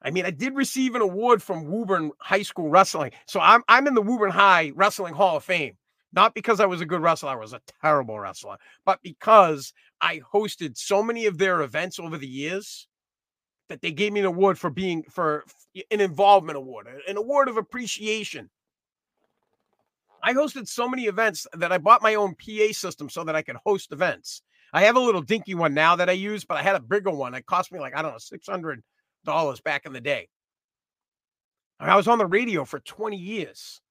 I 0.01 0.11
mean, 0.11 0.25
I 0.25 0.31
did 0.31 0.55
receive 0.55 0.95
an 0.95 1.01
award 1.01 1.41
from 1.41 1.65
Woburn 1.65 2.11
High 2.19 2.41
School 2.41 2.69
Wrestling. 2.69 3.11
So 3.27 3.39
I'm 3.39 3.61
I'm 3.67 3.87
in 3.87 3.93
the 3.93 4.01
Woburn 4.01 4.31
High 4.31 4.71
Wrestling 4.75 5.13
Hall 5.13 5.37
of 5.37 5.43
Fame. 5.43 5.77
Not 6.13 6.35
because 6.35 6.59
I 6.59 6.65
was 6.65 6.81
a 6.81 6.85
good 6.85 7.01
wrestler, 7.01 7.29
I 7.29 7.35
was 7.35 7.53
a 7.53 7.61
terrible 7.81 8.19
wrestler, 8.19 8.57
but 8.85 8.99
because 9.01 9.73
I 9.99 10.21
hosted 10.31 10.77
so 10.77 11.01
many 11.01 11.25
of 11.25 11.39
their 11.39 11.61
events 11.61 11.99
over 11.99 12.19
the 12.19 12.27
years 12.27 12.87
that 13.67 13.81
they 13.81 13.91
gave 13.91 14.13
me 14.13 14.19
an 14.19 14.27
award 14.27 14.59
for 14.59 14.69
being 14.69 15.03
for 15.09 15.43
an 15.89 16.01
involvement 16.01 16.57
award, 16.57 16.87
an 17.07 17.17
award 17.17 17.49
of 17.49 17.57
appreciation 17.57 18.49
I 20.23 20.33
hosted 20.33 20.67
so 20.67 20.87
many 20.87 21.03
events 21.05 21.45
that 21.53 21.71
I 21.71 21.77
bought 21.77 22.01
my 22.01 22.15
own 22.15 22.35
PA 22.35 22.71
system 22.71 23.09
so 23.09 23.23
that 23.25 23.35
I 23.35 23.41
could 23.41 23.57
host 23.65 23.91
events. 23.91 24.41
I 24.73 24.83
have 24.83 24.95
a 24.95 24.99
little 24.99 25.21
dinky 25.21 25.53
one 25.53 25.73
now 25.73 25.95
that 25.97 26.09
I 26.09 26.13
use, 26.13 26.45
but 26.45 26.57
I 26.57 26.63
had 26.63 26.75
a 26.75 26.79
bigger 26.79 27.11
one. 27.11 27.35
It 27.35 27.45
cost 27.45 27.71
me 27.71 27.79
like, 27.79 27.95
I 27.95 28.01
don't 28.01 28.13
know, 28.13 28.81
$600 29.27 29.63
back 29.63 29.85
in 29.85 29.93
the 29.93 30.01
day. 30.01 30.29
I 31.79 31.95
was 31.97 32.07
on 32.07 32.17
the 32.17 32.25
radio 32.25 32.63
for 32.65 32.79
20 32.79 33.17
years. 33.17 33.81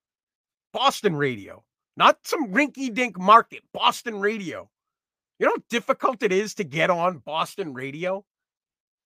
Boston 0.72 1.14
radio, 1.14 1.62
not 1.96 2.18
some 2.24 2.48
rinky 2.52 2.92
dink 2.92 3.18
market, 3.18 3.62
Boston 3.74 4.18
radio. 4.18 4.70
You 5.38 5.46
know 5.46 5.52
how 5.52 5.62
difficult 5.68 6.22
it 6.22 6.32
is 6.32 6.54
to 6.54 6.64
get 6.64 6.88
on 6.88 7.18
Boston 7.18 7.74
radio? 7.74 8.24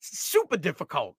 super 0.01 0.57
difficult. 0.57 1.17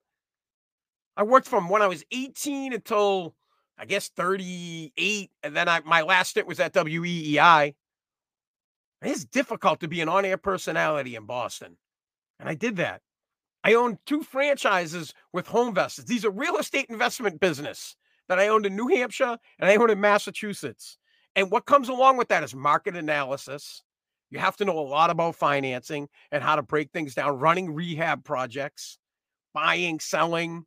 I 1.16 1.24
worked 1.24 1.48
from 1.48 1.70
when 1.70 1.82
I 1.82 1.88
was 1.88 2.04
18 2.12 2.74
until 2.74 3.36
I 3.78 3.86
guess 3.86 4.10
38, 4.10 5.32
and 5.44 5.56
then 5.56 5.70
I 5.70 5.82
my 5.86 6.02
last 6.02 6.32
stint 6.32 6.48
was 6.48 6.60
at 6.60 6.74
WEEI. 6.74 7.76
It's 9.04 9.26
difficult 9.26 9.80
to 9.82 9.88
be 9.88 10.02
an 10.02 10.10
on-air 10.10 10.38
personality 10.38 11.16
in 11.16 11.26
Boston, 11.26 11.78
and 12.40 12.50
I 12.50 12.56
did 12.56 12.78
that. 12.78 13.02
I 13.64 13.74
owned 13.74 13.98
two 14.06 14.24
franchises 14.24 15.14
with 15.34 15.48
HomeVest. 15.48 16.06
These 16.06 16.24
are 16.26 16.32
real 16.32 16.58
estate 16.58 16.86
investment 16.90 17.40
business 17.40 17.96
that 18.30 18.40
I 18.40 18.48
owned 18.48 18.66
in 18.66 18.76
New 18.76 18.88
Hampshire 18.88 19.38
and 19.60 19.70
I 19.70 19.76
owned 19.76 19.92
in 19.92 20.00
Massachusetts. 20.00 20.98
And 21.36 21.52
what 21.52 21.66
comes 21.66 21.90
along 21.90 22.18
with 22.18 22.30
that 22.30 22.44
is 22.44 22.56
market 22.56 22.96
analysis. 22.96 23.84
You 24.30 24.40
have 24.40 24.58
to 24.58 24.66
know 24.66 24.78
a 24.78 24.82
lot 24.82 25.10
about 25.10 25.36
financing 25.36 26.10
and 26.32 26.44
how 26.44 26.56
to 26.56 26.62
break 26.62 26.92
things 26.92 27.16
down, 27.16 27.40
running 27.40 27.74
rehab 27.74 28.24
projects, 28.24 29.00
buying, 29.54 30.00
selling, 30.00 30.66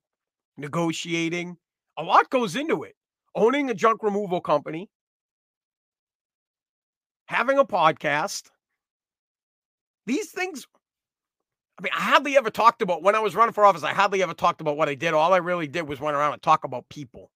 negotiating. 0.57 1.57
A 1.97 2.02
lot 2.02 2.31
goes 2.31 2.57
into 2.57 2.83
it. 2.85 2.97
Owning 3.35 3.71
a 3.71 3.75
junk 3.75 4.03
removal 4.03 4.41
company, 4.41 4.91
having 7.27 7.59
a 7.59 7.65
podcast. 7.65 8.51
These 10.07 10.31
things, 10.31 10.67
I 11.79 11.83
mean, 11.83 11.93
I 11.97 12.01
hardly 12.01 12.37
ever 12.37 12.51
talked 12.51 12.83
about 12.83 13.03
when 13.03 13.15
I 13.15 13.21
was 13.21 13.37
running 13.37 13.53
for 13.53 13.65
office, 13.65 13.85
I 13.85 13.93
hardly 13.93 14.23
ever 14.23 14.35
talked 14.35 14.61
about 14.61 14.77
what 14.77 14.89
I 14.89 14.95
did. 14.95 15.15
All 15.15 15.33
I 15.33 15.39
really 15.39 15.69
did 15.69 15.89
was 15.89 16.01
run 16.01 16.15
around 16.15 16.33
and 16.33 16.43
talk 16.43 16.65
about 16.65 16.89
people. 16.89 17.31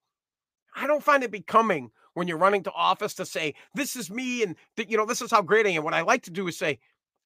I 0.75 0.89
don't 0.89 1.03
find 1.03 1.23
it 1.23 1.31
becoming 1.31 1.91
when 2.15 2.27
you're 2.27 2.39
running 2.39 2.65
to 2.65 2.73
office 2.73 3.15
to 3.15 3.27
say, 3.27 3.55
this 3.75 3.95
is 3.95 4.11
me 4.11 4.43
and, 4.43 4.57
you 4.77 4.97
know, 4.97 5.07
this 5.07 5.23
is 5.23 5.31
how 5.31 5.43
great 5.43 5.67
I 5.67 5.71
am. 5.71 5.85
What 5.85 5.95
I 5.95 6.01
like 6.01 6.23
to 6.25 6.31
do 6.33 6.49
is 6.49 6.59
say, 6.59 6.81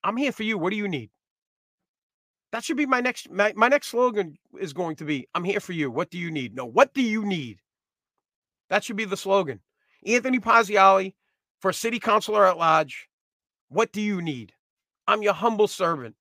I'm 0.05 0.17
here 0.17 0.33
for 0.33 0.43
you. 0.43 0.59
What 0.59 0.71
do 0.71 0.77
you 0.77 0.89
need? 0.89 1.11
That 2.53 2.65
should 2.65 2.77
be 2.77 2.87
my 2.87 3.01
next, 3.01 3.31
my, 3.31 3.53
my 3.57 3.69
next 3.69 3.89
slogan 3.89 4.37
is 4.61 4.73
going 4.73 4.97
to 4.97 5.05
be, 5.05 5.27
I'm 5.35 5.45
here 5.45 5.61
for 5.61 5.73
you. 5.73 5.91
What 5.91 6.11
do 6.11 6.19
you 6.19 6.31
need? 6.31 6.55
No, 6.55 6.67
what 6.67 6.93
do 6.93 7.03
you 7.03 7.25
need? 7.25 7.59
That 8.71 8.85
should 8.85 8.97
be 8.97 9.05
the 9.05 9.17
slogan. 9.17 9.61
Anthony 10.07 10.39
Parziale 10.39 11.15
for 11.61 11.73
city 11.73 11.99
councilor 11.99 12.47
at 12.47 12.59
large. 12.59 13.09
What 13.69 13.93
do 13.93 14.01
you 14.01 14.23
need? 14.23 14.53
I'm 15.07 15.23
your 15.23 15.35
humble 15.35 15.69
servant. 15.69 16.17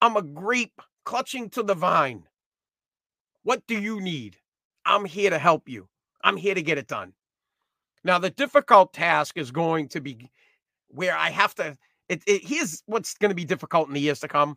I'm 0.00 0.16
a 0.16 0.22
grape 0.22 0.80
clutching 1.04 1.50
to 1.50 1.62
the 1.62 1.74
vine. 1.74 2.24
What 3.42 3.66
do 3.66 3.78
you 3.78 4.00
need? 4.00 4.36
I'm 4.84 5.04
here 5.04 5.30
to 5.30 5.38
help 5.38 5.68
you. 5.68 5.88
I'm 6.22 6.36
here 6.36 6.54
to 6.54 6.62
get 6.62 6.78
it 6.78 6.86
done. 6.86 7.12
Now, 8.02 8.18
the 8.18 8.30
difficult 8.30 8.92
task 8.92 9.36
is 9.36 9.50
going 9.50 9.88
to 9.88 10.00
be 10.00 10.30
where 10.88 11.16
I 11.16 11.30
have 11.30 11.54
to. 11.56 11.76
It, 12.08 12.22
it, 12.26 12.44
here's 12.44 12.82
what's 12.86 13.14
going 13.14 13.30
to 13.30 13.34
be 13.34 13.44
difficult 13.44 13.88
in 13.88 13.94
the 13.94 14.00
years 14.00 14.20
to 14.20 14.28
come 14.28 14.56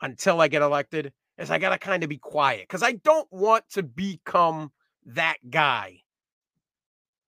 until 0.00 0.40
I 0.40 0.48
get 0.48 0.62
elected 0.62 1.12
is 1.36 1.50
I 1.50 1.58
got 1.58 1.70
to 1.70 1.78
kind 1.78 2.02
of 2.02 2.08
be 2.08 2.18
quiet 2.18 2.62
because 2.62 2.82
I 2.82 2.92
don't 2.92 3.30
want 3.32 3.64
to 3.70 3.82
become 3.82 4.72
that 5.06 5.38
guy. 5.48 5.99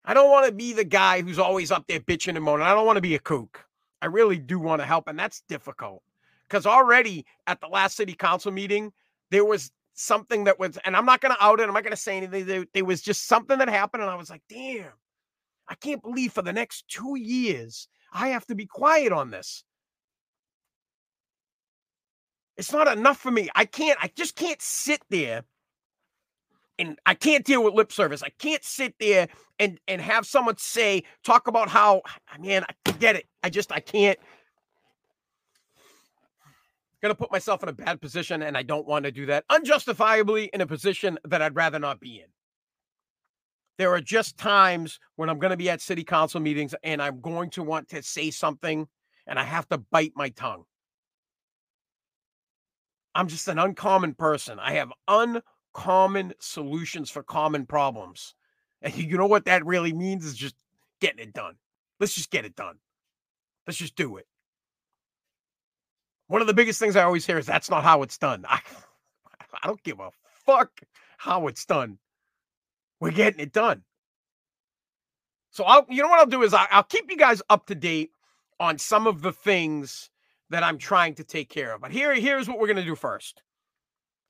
I 0.04 0.14
don't 0.14 0.30
want 0.30 0.47
to 0.47 0.52
be 0.52 0.73
the 0.73 0.85
guy 0.85 1.23
who's 1.23 1.38
always 1.38 1.71
up 1.71 1.87
there 1.87 2.00
bitching 2.00 2.35
and 2.37 2.44
moaning. 2.44 2.66
I 2.66 2.75
don't 2.75 2.87
want 2.87 2.97
to 2.97 3.02
be 3.02 3.14
a 3.14 3.21
kook. 3.21 3.64
I 4.00 4.06
really 4.06 4.38
do 4.38 4.59
want 4.59 4.82
to 4.82 4.87
help, 4.87 5.06
and 5.06 5.18
that's 5.18 5.42
difficult 5.49 6.02
because 6.49 6.66
already 6.66 7.25
at 7.47 7.61
the 7.61 7.68
last 7.68 7.97
city 7.97 8.14
council 8.14 8.50
meeting, 8.50 8.92
there 9.30 9.44
was 9.44 9.71
something 9.94 10.44
that 10.44 10.59
was, 10.59 10.76
and 10.85 10.97
I'm 10.97 11.06
not 11.06 11.21
going 11.21 11.35
to 11.35 11.42
out 11.42 11.61
it. 11.61 11.68
I'm 11.68 11.75
not 11.75 11.85
going 11.85 11.92
to 11.92 11.97
say 11.97 12.16
anything. 12.16 12.47
There, 12.47 12.66
there 12.75 12.85
was 12.85 13.00
just 13.00 13.28
something 13.28 13.59
that 13.59 13.68
happened, 13.68 14.02
and 14.02 14.11
I 14.11 14.16
was 14.16 14.28
like, 14.28 14.42
damn, 14.49 14.90
I 15.68 15.76
can't 15.76 16.02
believe 16.02 16.32
for 16.32 16.42
the 16.42 16.52
next 16.52 16.88
two 16.88 17.16
years, 17.16 17.88
I 18.12 18.28
have 18.28 18.44
to 18.47 18.54
be 18.54 18.66
quiet 18.66 19.12
on 19.12 19.30
this. 19.30 19.64
It's 22.56 22.73
not 22.73 22.88
enough 22.88 23.18
for 23.18 23.30
me. 23.30 23.49
I 23.54 23.64
can't, 23.64 23.99
I 24.02 24.11
just 24.14 24.37
can't 24.37 24.61
sit 24.61 25.00
there 25.09 25.44
and 26.83 26.99
I 27.07 27.15
can't 27.15 27.45
deal 27.45 27.62
with 27.62 27.75
lip 27.75 27.93
service. 27.93 28.25
I 28.25 28.31
can't 28.41 28.65
sit 28.65 28.95
there 28.99 29.29
and 29.61 29.79
and 29.87 30.01
have 30.01 30.27
someone 30.27 30.57
say, 30.57 31.05
talk 31.23 31.47
about 31.47 31.69
how, 31.69 32.02
man, 32.41 32.65
I 32.69 32.91
get 32.93 33.15
it. 33.15 33.26
I 33.45 33.50
just, 33.50 33.71
I 33.71 33.78
can't. 33.78 34.19
Gonna 37.00 37.15
put 37.15 37.30
myself 37.30 37.63
in 37.63 37.69
a 37.69 37.73
bad 37.73 38.00
position, 38.00 38.43
and 38.43 38.56
I 38.56 38.63
don't 38.63 38.87
want 38.87 39.04
to 39.04 39.13
do 39.13 39.26
that 39.26 39.45
unjustifiably 39.49 40.50
in 40.52 40.61
a 40.61 40.67
position 40.67 41.19
that 41.25 41.41
I'd 41.41 41.54
rather 41.54 41.78
not 41.78 42.00
be 42.00 42.19
in. 42.19 42.26
There 43.78 43.93
are 43.93 44.00
just 44.00 44.37
times 44.37 44.99
when 45.15 45.28
I'm 45.28 45.39
going 45.39 45.50
to 45.52 45.56
be 45.56 45.71
at 45.71 45.80
city 45.80 46.04
council 46.04 46.41
meetings 46.41 46.75
and 46.85 47.00
I'm 47.00 47.21
going 47.21 47.50
to 47.50 47.63
want 47.63 47.89
to 47.89 48.02
say 48.02 48.30
something 48.30 48.87
and 49.26 49.39
I 49.39 49.45
have 49.45 49.67
to 49.71 49.78
bite 49.78 50.13
my 50.15 50.28
tongue. 50.28 50.65
I'm 53.15 53.28
just 53.28 53.49
an 53.49 53.59
uncommon 53.59 54.15
person. 54.15 54.59
I 54.61 54.75
have 54.75 54.93
uncommon 55.75 56.35
solutions 56.39 57.11
for 57.11 57.23
common 57.23 57.67
problems. 57.67 58.35
And 58.80 58.95
you 58.97 59.17
know 59.17 59.26
what 59.26 59.45
that 59.45 59.65
really 59.65 59.93
means 59.93 60.25
is 60.25 60.35
just 60.35 60.56
getting 61.00 61.21
it 61.21 61.32
done. 61.32 61.54
Let's 62.00 62.15
just 62.15 62.30
get 62.30 62.45
it 62.45 62.56
done. 62.56 62.76
Let's 63.67 63.78
just 63.78 63.97
do 63.97 64.17
it. 64.17 64.26
One 66.26 66.41
of 66.41 66.47
the 66.47 66.54
biggest 66.54 66.80
things 66.80 66.97
I 66.97 67.02
always 67.02 67.26
hear 67.26 67.39
is 67.39 67.47
that's 67.47 67.71
not 67.71 67.85
how 67.85 68.02
it's 68.02 68.19
done. 68.19 68.45
I, 68.49 68.61
I 69.63 69.67
don't 69.67 69.82
give 69.82 70.00
a 70.00 70.11
fuck 70.47 70.71
how 71.19 71.47
it's 71.47 71.65
done. 71.65 71.99
We're 73.00 73.11
getting 73.11 73.41
it 73.41 73.52
done. 73.52 73.82
So 75.50 75.65
I'll, 75.65 75.87
you 75.89 76.02
know 76.02 76.08
what 76.08 76.19
I'll 76.19 76.26
do 76.26 76.43
is 76.43 76.54
I'll 76.54 76.82
keep 76.82 77.11
you 77.11 77.17
guys 77.17 77.43
up 77.50 77.67
to 77.67 77.75
date 77.75 78.11
on 78.58 78.78
some 78.78 79.06
of 79.06 79.23
the 79.23 79.32
things 79.32 80.08
that 80.50 80.63
I'm 80.63 80.78
trying 80.78 81.15
to 81.17 81.25
take 81.25 81.50
care 81.50 81.75
of. 81.75 81.82
But 81.82 81.93
here, 81.93 82.15
here's 82.15 82.49
what 82.49 82.58
we're 82.58 82.73
to 82.73 82.85
do 82.85 82.97
first. 82.97 83.43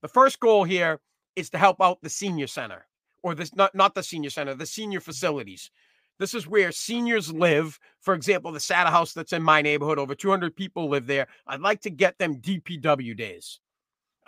The 0.03 0.09
first 0.09 0.41
goal 0.41 0.65
here 0.65 1.01
is 1.37 1.51
to 1.51 1.59
help 1.59 1.81
out 1.81 2.01
the 2.03 2.11
senior 2.11 2.47
center, 2.47 2.87
or 3.23 3.35
this 3.35 3.55
not 3.55 3.75
not 3.75 3.95
the 3.95 4.03
senior 4.03 4.31
center, 4.31 4.55
the 4.55 4.67
senior 4.67 5.01
facilities. 5.01 5.71
This 6.19 6.35
is 6.35 6.47
where 6.47 6.71
seniors 6.73 7.33
live. 7.33 7.79
For 8.01 8.15
example, 8.15 8.53
the 8.53 8.59
Satter 8.59 8.91
House 8.91 9.13
that's 9.13 9.33
in 9.33 9.43
my 9.43 9.63
neighborhood, 9.63 9.99
over 9.99 10.15
200 10.15 10.55
people 10.55 10.89
live 10.89 11.07
there. 11.07 11.27
I'd 11.47 11.61
like 11.61 11.81
to 11.83 11.91
get 11.91 12.19
them 12.19 12.37
DPW 12.37 13.17
days. 13.17 13.61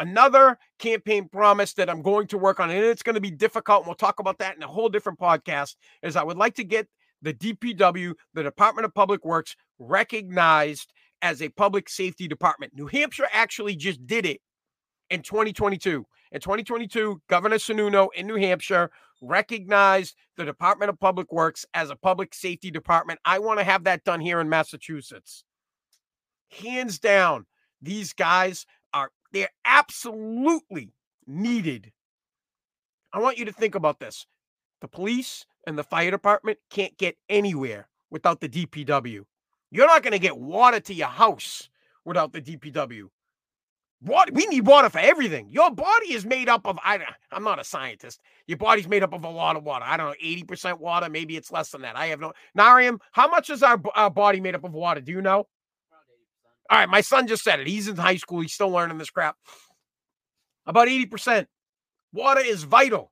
Another 0.01 0.59
campaign 0.81 1.29
promise 1.29 1.73
that 1.75 1.88
I'm 1.88 2.03
going 2.03 2.27
to 2.29 2.38
work 2.38 2.59
on, 2.59 2.71
and 2.71 2.85
it's 2.85 3.05
going 3.05 3.14
to 3.14 3.21
be 3.21 3.31
difficult, 3.31 3.81
and 3.81 3.87
we'll 3.87 3.95
talk 3.95 4.19
about 4.19 4.38
that 4.38 4.57
in 4.57 4.62
a 4.62 4.67
whole 4.67 4.88
different 4.88 5.21
podcast, 5.21 5.77
is 6.03 6.17
I 6.17 6.25
would 6.25 6.37
like 6.37 6.57
to 6.57 6.64
get 6.64 6.88
the 7.23 7.33
DPW, 7.33 8.14
the 8.35 8.43
Department 8.43 8.87
of 8.87 8.95
Public 8.95 9.25
Works, 9.25 9.55
recognized 9.79 10.93
as 11.23 11.40
a 11.40 11.49
public 11.51 11.88
safety 11.88 12.27
department. 12.27 12.73
New 12.75 12.87
Hampshire 12.87 13.29
actually 13.33 13.77
just 13.77 14.05
did 14.05 14.27
it 14.27 14.40
in 15.11 15.23
2022. 15.23 16.07
In 16.33 16.40
2022, 16.40 17.23
Governor 17.29 17.57
Sununu 17.57 18.09
in 18.14 18.27
New 18.27 18.37
Hampshire 18.37 18.90
recognized 19.21 20.17
the 20.37 20.45
Department 20.45 20.90
of 20.90 20.99
Public 20.99 21.33
Works 21.33 21.64
as 21.75 21.90
a 21.90 21.97
public 21.97 22.35
safety 22.35 22.71
department. 22.71 23.21
I 23.25 23.38
want 23.38 23.61
to 23.61 23.64
have 23.64 23.85
that 23.85 24.05
done 24.05 24.21
here 24.21 24.40
in 24.40 24.49
Massachusetts. 24.49 25.45
Hands 26.51 26.99
down, 26.99 27.47
these 27.81 28.12
guys 28.12 28.67
are 28.93 29.11
they're 29.33 29.49
absolutely 29.64 30.93
needed. 31.27 31.93
I 33.12 33.21
want 33.21 33.38
you 33.38 33.45
to 33.45 33.53
think 33.53 33.75
about 33.75 34.01
this. 34.01 34.27
The 34.81 34.88
police 34.88 35.47
and 35.67 35.79
the 35.79 35.85
fire 35.85 36.11
department 36.11 36.59
can't 36.71 36.97
get 36.99 37.17
anywhere 37.29 37.88
without 38.11 38.40
the 38.40 38.49
DPW. 38.49 39.25
You're 39.71 39.87
not 39.87 40.03
going 40.03 40.12
to 40.12 40.19
get 40.19 40.38
water 40.38 40.81
to 40.81 40.95
your 40.95 41.09
house 41.09 41.69
without 42.05 42.33
the 42.33 42.40
DPW. 42.40 43.09
Water, 44.05 44.33
we 44.35 44.45
need 44.47 44.67
water 44.67 44.90
for 44.90 44.99
everything. 44.99 45.49
Your 45.49 45.71
body 45.71 46.12
is 46.12 46.27
made 46.27 46.47
up 46.49 46.67
of, 46.67 46.79
I, 46.85 47.01
I'm 47.33 47.43
not 47.43 47.59
a 47.59 47.64
scientist. 47.64 48.21
Your 48.47 48.59
body's 48.59 48.87
made 48.87 49.03
up 49.03 49.14
of 49.14 49.25
a 49.25 49.31
lot 49.31 49.57
of 49.57 49.64
water. 49.64 49.87
I 49.88 49.97
don't 49.97 50.09
know, 50.09 50.14
80% 50.23 50.79
water. 50.79 51.09
Maybe 51.09 51.38
it's 51.38 51.51
less 51.51 51.71
than 51.71 51.83
that. 51.83 51.97
I 51.97 52.07
have 52.07 52.21
no. 52.21 52.35
Nariam, 52.57 52.99
how 53.12 53.29
much 53.29 53.49
is 53.49 53.62
our, 53.62 53.81
our 53.95 54.11
body 54.11 54.40
made 54.40 54.55
up 54.55 54.64
of 54.64 54.75
water? 54.75 55.01
Do 55.01 55.11
you 55.11 55.23
know? 55.23 55.47
All 56.71 56.79
right, 56.79 56.88
my 56.88 57.01
son 57.01 57.27
just 57.27 57.45
said 57.45 57.61
it. 57.61 57.67
He's 57.67 57.88
in 57.88 57.97
high 57.97 58.17
school. 58.17 58.40
He's 58.40 58.53
still 58.53 58.71
learning 58.71 58.99
this 58.99 59.09
crap. 59.09 59.37
About 60.67 60.88
80%. 60.88 61.47
Water 62.12 62.40
is 62.40 62.64
vital. 62.64 63.11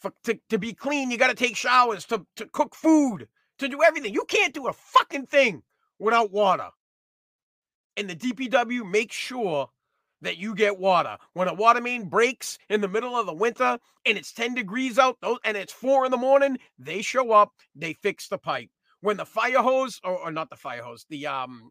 For, 0.00 0.12
to, 0.24 0.36
to 0.48 0.58
be 0.58 0.72
clean, 0.72 1.12
you 1.12 1.16
got 1.16 1.28
to 1.28 1.34
take 1.34 1.56
showers, 1.56 2.04
to, 2.06 2.26
to 2.36 2.46
cook 2.46 2.74
food, 2.74 3.28
to 3.58 3.68
do 3.68 3.84
everything. 3.84 4.12
You 4.12 4.24
can't 4.26 4.52
do 4.52 4.66
a 4.66 4.72
fucking 4.72 5.26
thing 5.26 5.62
without 6.00 6.32
water. 6.32 6.70
And 7.96 8.10
the 8.10 8.16
DPW 8.16 8.90
makes 8.90 9.14
sure 9.14 9.68
that 10.22 10.38
you 10.38 10.54
get 10.54 10.78
water. 10.78 11.18
When 11.34 11.48
a 11.48 11.54
water 11.54 11.80
main 11.80 12.08
breaks 12.08 12.58
in 12.70 12.80
the 12.80 12.88
middle 12.88 13.16
of 13.16 13.26
the 13.26 13.34
winter 13.34 13.78
and 14.06 14.16
it's 14.16 14.32
10 14.32 14.54
degrees 14.54 14.98
out 14.98 15.18
and 15.44 15.56
it's 15.56 15.72
four 15.72 16.04
in 16.04 16.10
the 16.10 16.16
morning, 16.16 16.58
they 16.78 17.02
show 17.02 17.32
up, 17.32 17.52
they 17.74 17.92
fix 17.92 18.28
the 18.28 18.38
pipe. 18.38 18.70
When 19.00 19.16
the 19.16 19.26
fire 19.26 19.58
hose, 19.62 20.00
or, 20.04 20.16
or 20.16 20.30
not 20.32 20.48
the 20.48 20.56
fire 20.56 20.82
hose, 20.82 21.04
the 21.10 21.26
um 21.26 21.70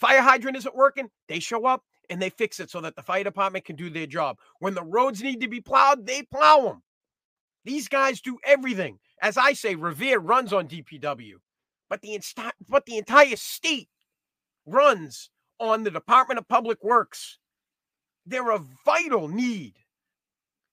Fire 0.00 0.22
hydrant 0.22 0.56
isn't 0.56 0.74
working, 0.74 1.10
they 1.28 1.40
show 1.40 1.66
up 1.66 1.84
and 2.08 2.20
they 2.20 2.30
fix 2.30 2.58
it 2.58 2.70
so 2.70 2.80
that 2.80 2.96
the 2.96 3.02
fire 3.02 3.22
department 3.22 3.66
can 3.66 3.76
do 3.76 3.90
their 3.90 4.06
job. 4.06 4.38
When 4.58 4.72
the 4.72 4.82
roads 4.82 5.22
need 5.22 5.42
to 5.42 5.48
be 5.48 5.60
plowed, 5.60 6.06
they 6.06 6.22
plow 6.22 6.62
them. 6.62 6.82
These 7.66 7.86
guys 7.86 8.22
do 8.22 8.38
everything. 8.46 8.98
As 9.20 9.36
I 9.36 9.52
say, 9.52 9.74
Revere 9.74 10.18
runs 10.18 10.54
on 10.54 10.68
DPW, 10.68 11.34
but 11.90 12.00
the 12.00 12.14
inst- 12.14 12.38
but 12.66 12.86
the 12.86 12.96
entire 12.96 13.36
state 13.36 13.90
runs 14.64 15.28
on 15.58 15.82
the 15.82 15.90
Department 15.90 16.38
of 16.38 16.48
Public 16.48 16.82
Works. 16.82 17.38
They're 18.26 18.50
a 18.50 18.62
vital 18.84 19.28
need 19.28 19.74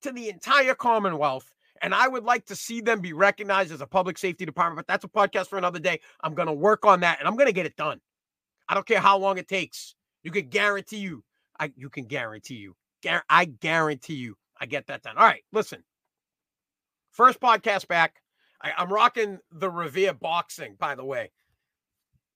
to 0.02 0.12
the 0.12 0.30
entire 0.30 0.76
Commonwealth. 0.76 1.52
And 1.82 1.94
I 1.94 2.08
would 2.08 2.24
like 2.24 2.46
to 2.48 2.56
see 2.56 2.82
them 2.82 3.02
be 3.02 3.14
recognized 3.14 3.72
as 3.72 3.82
a 3.82 3.88
public 3.88 4.18
safety 4.18 4.46
department, 4.46 4.78
but 4.78 4.92
that's 4.92 5.06
a 5.06 5.08
podcast 5.08 5.48
for 5.48 5.58
another 5.58 5.80
day. 5.80 6.00
I'm 6.24 6.34
going 6.34 6.48
to 6.48 6.54
work 6.54 6.86
on 6.86 7.02
that 7.02 7.20
and 7.20 7.28
I'm 7.28 7.36
going 7.36 7.48
to 7.48 7.54
get 7.54 7.68
it 7.68 7.76
done. 7.76 8.00
I 8.68 8.74
don't 8.74 8.86
care 8.86 9.00
how 9.00 9.18
long 9.18 9.38
it 9.38 9.48
takes. 9.48 9.96
You 10.24 10.32
can 10.32 10.50
guarantee 10.50 10.98
you, 10.98 11.24
I 11.60 11.72
you 11.76 11.90
can 11.90 12.06
guarantee 12.06 12.56
you, 12.56 12.76
I 13.30 13.46
guarantee 13.46 14.16
you, 14.16 14.36
I 14.60 14.66
get 14.66 14.88
that 14.88 15.04
done. 15.04 15.18
All 15.18 15.24
right, 15.24 15.44
listen. 15.54 15.84
First 17.12 17.40
podcast 17.40 17.88
back. 17.88 18.22
I, 18.62 18.74
I'm 18.78 18.92
rocking 18.92 19.40
the 19.52 19.70
Revere 19.70 20.14
boxing, 20.14 20.76
by 20.80 20.96
the 20.96 21.06
way. 21.06 21.32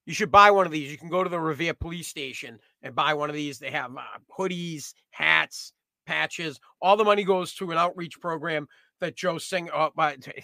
You 0.06 0.14
should 0.14 0.32
buy 0.32 0.52
one 0.52 0.66
of 0.66 0.72
these. 0.72 0.92
You 0.92 0.98
can 0.98 1.10
go 1.10 1.24
to 1.24 1.30
the 1.30 1.40
Revere 1.40 1.74
police 1.74 2.08
station 2.08 2.60
and 2.82 2.96
buy 2.96 3.14
one 3.14 3.30
of 3.30 3.36
these. 3.36 3.60
They 3.60 3.72
have 3.72 3.96
uh, 3.96 4.02
hoodies, 4.36 4.94
hats, 5.12 5.74
patches. 6.06 6.60
All 6.82 6.98
the 6.98 7.04
money 7.04 7.24
goes 7.24 7.54
to 7.56 7.72
an 7.72 7.78
outreach 7.78 8.20
program 8.20 8.68
that 9.00 9.16
Joe 9.16 9.38
Singer, 9.38 9.72
uh, 9.74 9.90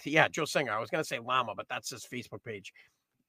yeah, 0.04 0.28
Joe 0.28 0.44
Singer. 0.44 0.72
I 0.72 0.80
was 0.80 0.90
going 0.90 1.02
to 1.02 1.08
say 1.08 1.18
Llama, 1.18 1.54
but 1.56 1.66
that's 1.68 1.90
his 1.90 2.06
Facebook 2.06 2.44
page 2.44 2.72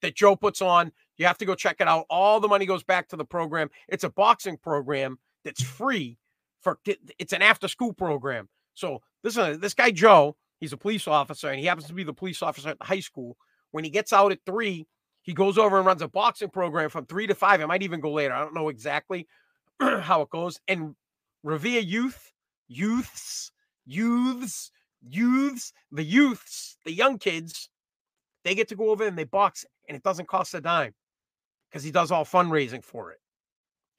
that 0.02 0.16
Joe 0.16 0.36
puts 0.36 0.62
on. 0.62 0.92
You 1.18 1.26
have 1.26 1.38
to 1.40 1.46
go 1.46 1.56
check 1.56 1.78
it 1.80 1.88
out. 1.88 2.06
All 2.10 2.40
the 2.40 2.48
money 2.48 2.66
goes 2.66 2.84
back 2.84 3.08
to 3.10 3.16
the 3.16 3.26
program. 3.26 3.70
It's 3.88 4.04
a 4.04 4.10
boxing 4.10 4.58
program 4.58 5.18
that's 5.44 5.64
free 5.64 6.18
for 6.62 6.80
it's 6.86 7.34
an 7.34 7.42
after 7.42 7.68
school 7.68 7.94
program. 7.94 8.50
So 8.74 9.02
this 9.24 9.38
is 9.38 9.60
this 9.60 9.74
guy 9.74 9.92
Joe, 9.92 10.36
he's 10.60 10.74
a 10.74 10.78
police 10.78 11.08
officer 11.08 11.50
and 11.50 11.60
he 11.60 11.66
happens 11.66 11.88
to 11.88 11.94
be 11.94 12.04
the 12.04 12.14
police 12.14 12.42
officer 12.42 12.70
at 12.70 12.80
the 12.80 12.86
high 12.86 13.00
school. 13.00 13.38
When 13.72 13.84
he 13.84 13.90
gets 13.90 14.14
out 14.14 14.32
at 14.32 14.40
3, 14.46 14.88
he 15.30 15.34
goes 15.36 15.60
over 15.60 15.78
and 15.78 15.86
runs 15.86 16.02
a 16.02 16.08
boxing 16.08 16.50
program 16.50 16.90
from 16.90 17.06
3 17.06 17.28
to 17.28 17.36
5. 17.36 17.62
It 17.62 17.68
might 17.68 17.84
even 17.84 18.00
go 18.00 18.12
later. 18.12 18.34
I 18.34 18.40
don't 18.40 18.56
know 18.56 18.70
exactly 18.70 19.28
how 19.80 20.24
it 20.24 20.32
goes. 20.32 20.60
And 20.68 20.96
Revere 21.44 21.82
Youth, 21.82 22.34
youths, 22.68 23.52
youths, 23.86 24.72
youths, 25.08 25.72
the 25.92 26.04
youths, 26.04 26.78
the 26.84 26.92
young 26.92 27.20
kids, 27.20 27.70
they 28.44 28.56
get 28.56 28.70
to 28.70 28.76
go 28.76 28.90
over 28.90 29.06
and 29.06 29.16
they 29.16 29.24
box 29.24 29.68
and 29.88 29.96
it 29.96 30.02
doesn't 30.02 30.28
cost 30.28 30.56
a 30.56 30.62
dime 30.62 30.96
because 31.70 31.84
he 31.84 31.92
does 31.92 32.10
all 32.10 32.26
fundraising 32.26 32.84
for 32.84 33.12
it. 33.12 33.20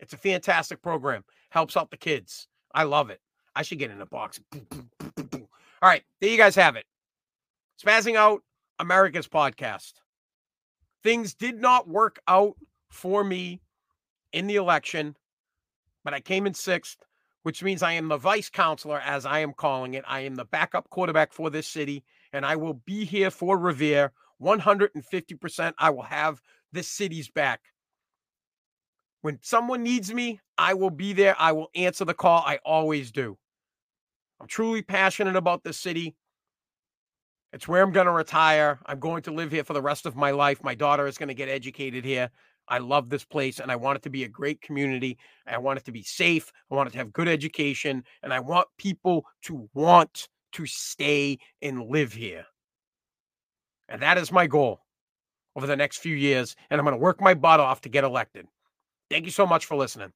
It's 0.00 0.12
a 0.12 0.16
fantastic 0.16 0.82
program. 0.82 1.22
Helps 1.50 1.76
out 1.76 1.92
the 1.92 1.96
kids. 1.96 2.48
I 2.74 2.82
love 2.82 3.08
it. 3.08 3.20
I 3.54 3.62
should 3.62 3.78
get 3.78 3.92
in 3.92 4.00
a 4.00 4.06
box. 4.06 4.40
All 4.52 5.38
right, 5.80 6.02
there 6.20 6.30
you 6.30 6.36
guys 6.36 6.56
have 6.56 6.74
it. 6.74 6.86
Spazzing 7.80 8.16
out 8.16 8.42
America's 8.80 9.28
podcast. 9.28 9.92
Things 11.02 11.34
did 11.34 11.60
not 11.60 11.88
work 11.88 12.20
out 12.28 12.56
for 12.90 13.24
me 13.24 13.60
in 14.32 14.46
the 14.46 14.56
election, 14.56 15.16
but 16.04 16.14
I 16.14 16.20
came 16.20 16.46
in 16.46 16.54
sixth, 16.54 16.98
which 17.42 17.62
means 17.62 17.82
I 17.82 17.92
am 17.92 18.08
the 18.08 18.16
vice 18.16 18.50
counselor, 18.50 19.00
as 19.00 19.24
I 19.24 19.38
am 19.40 19.52
calling 19.52 19.94
it. 19.94 20.04
I 20.06 20.20
am 20.20 20.34
the 20.34 20.44
backup 20.44 20.90
quarterback 20.90 21.32
for 21.32 21.50
this 21.50 21.66
city, 21.66 22.04
and 22.32 22.44
I 22.44 22.56
will 22.56 22.74
be 22.74 23.04
here 23.04 23.30
for 23.30 23.58
Revere 23.58 24.12
150%. 24.42 25.72
I 25.78 25.90
will 25.90 26.02
have 26.02 26.40
this 26.72 26.88
city's 26.88 27.28
back. 27.28 27.60
When 29.22 29.38
someone 29.42 29.82
needs 29.82 30.12
me, 30.12 30.40
I 30.56 30.74
will 30.74 30.90
be 30.90 31.12
there. 31.12 31.36
I 31.38 31.52
will 31.52 31.68
answer 31.74 32.04
the 32.04 32.14
call. 32.14 32.42
I 32.46 32.58
always 32.64 33.10
do. 33.10 33.36
I'm 34.40 34.46
truly 34.46 34.82
passionate 34.82 35.36
about 35.36 35.62
this 35.62 35.76
city. 35.76 36.16
It's 37.52 37.66
where 37.66 37.82
I'm 37.82 37.92
going 37.92 38.06
to 38.06 38.12
retire. 38.12 38.78
I'm 38.86 39.00
going 39.00 39.22
to 39.22 39.32
live 39.32 39.50
here 39.50 39.64
for 39.64 39.72
the 39.72 39.82
rest 39.82 40.06
of 40.06 40.14
my 40.14 40.30
life. 40.30 40.62
My 40.62 40.74
daughter 40.74 41.06
is 41.06 41.18
going 41.18 41.28
to 41.28 41.34
get 41.34 41.48
educated 41.48 42.04
here. 42.04 42.30
I 42.68 42.78
love 42.78 43.08
this 43.08 43.24
place 43.24 43.58
and 43.58 43.72
I 43.72 43.76
want 43.76 43.96
it 43.96 44.02
to 44.02 44.10
be 44.10 44.22
a 44.22 44.28
great 44.28 44.60
community. 44.60 45.18
I 45.46 45.58
want 45.58 45.78
it 45.78 45.84
to 45.86 45.92
be 45.92 46.02
safe. 46.02 46.52
I 46.70 46.76
want 46.76 46.88
it 46.88 46.92
to 46.92 46.98
have 46.98 47.12
good 47.12 47.26
education 47.26 48.04
and 48.22 48.32
I 48.32 48.38
want 48.38 48.68
people 48.78 49.24
to 49.42 49.68
want 49.74 50.28
to 50.52 50.66
stay 50.66 51.38
and 51.60 51.88
live 51.88 52.12
here. 52.12 52.46
And 53.88 54.00
that 54.02 54.18
is 54.18 54.30
my 54.30 54.46
goal 54.46 54.80
over 55.56 55.66
the 55.66 55.76
next 55.76 55.98
few 55.98 56.14
years. 56.14 56.54
And 56.70 56.80
I'm 56.80 56.84
going 56.84 56.96
to 56.96 57.02
work 57.02 57.20
my 57.20 57.34
butt 57.34 57.58
off 57.58 57.80
to 57.82 57.88
get 57.88 58.04
elected. 58.04 58.46
Thank 59.10 59.24
you 59.24 59.32
so 59.32 59.46
much 59.46 59.66
for 59.66 59.76
listening. 59.76 60.12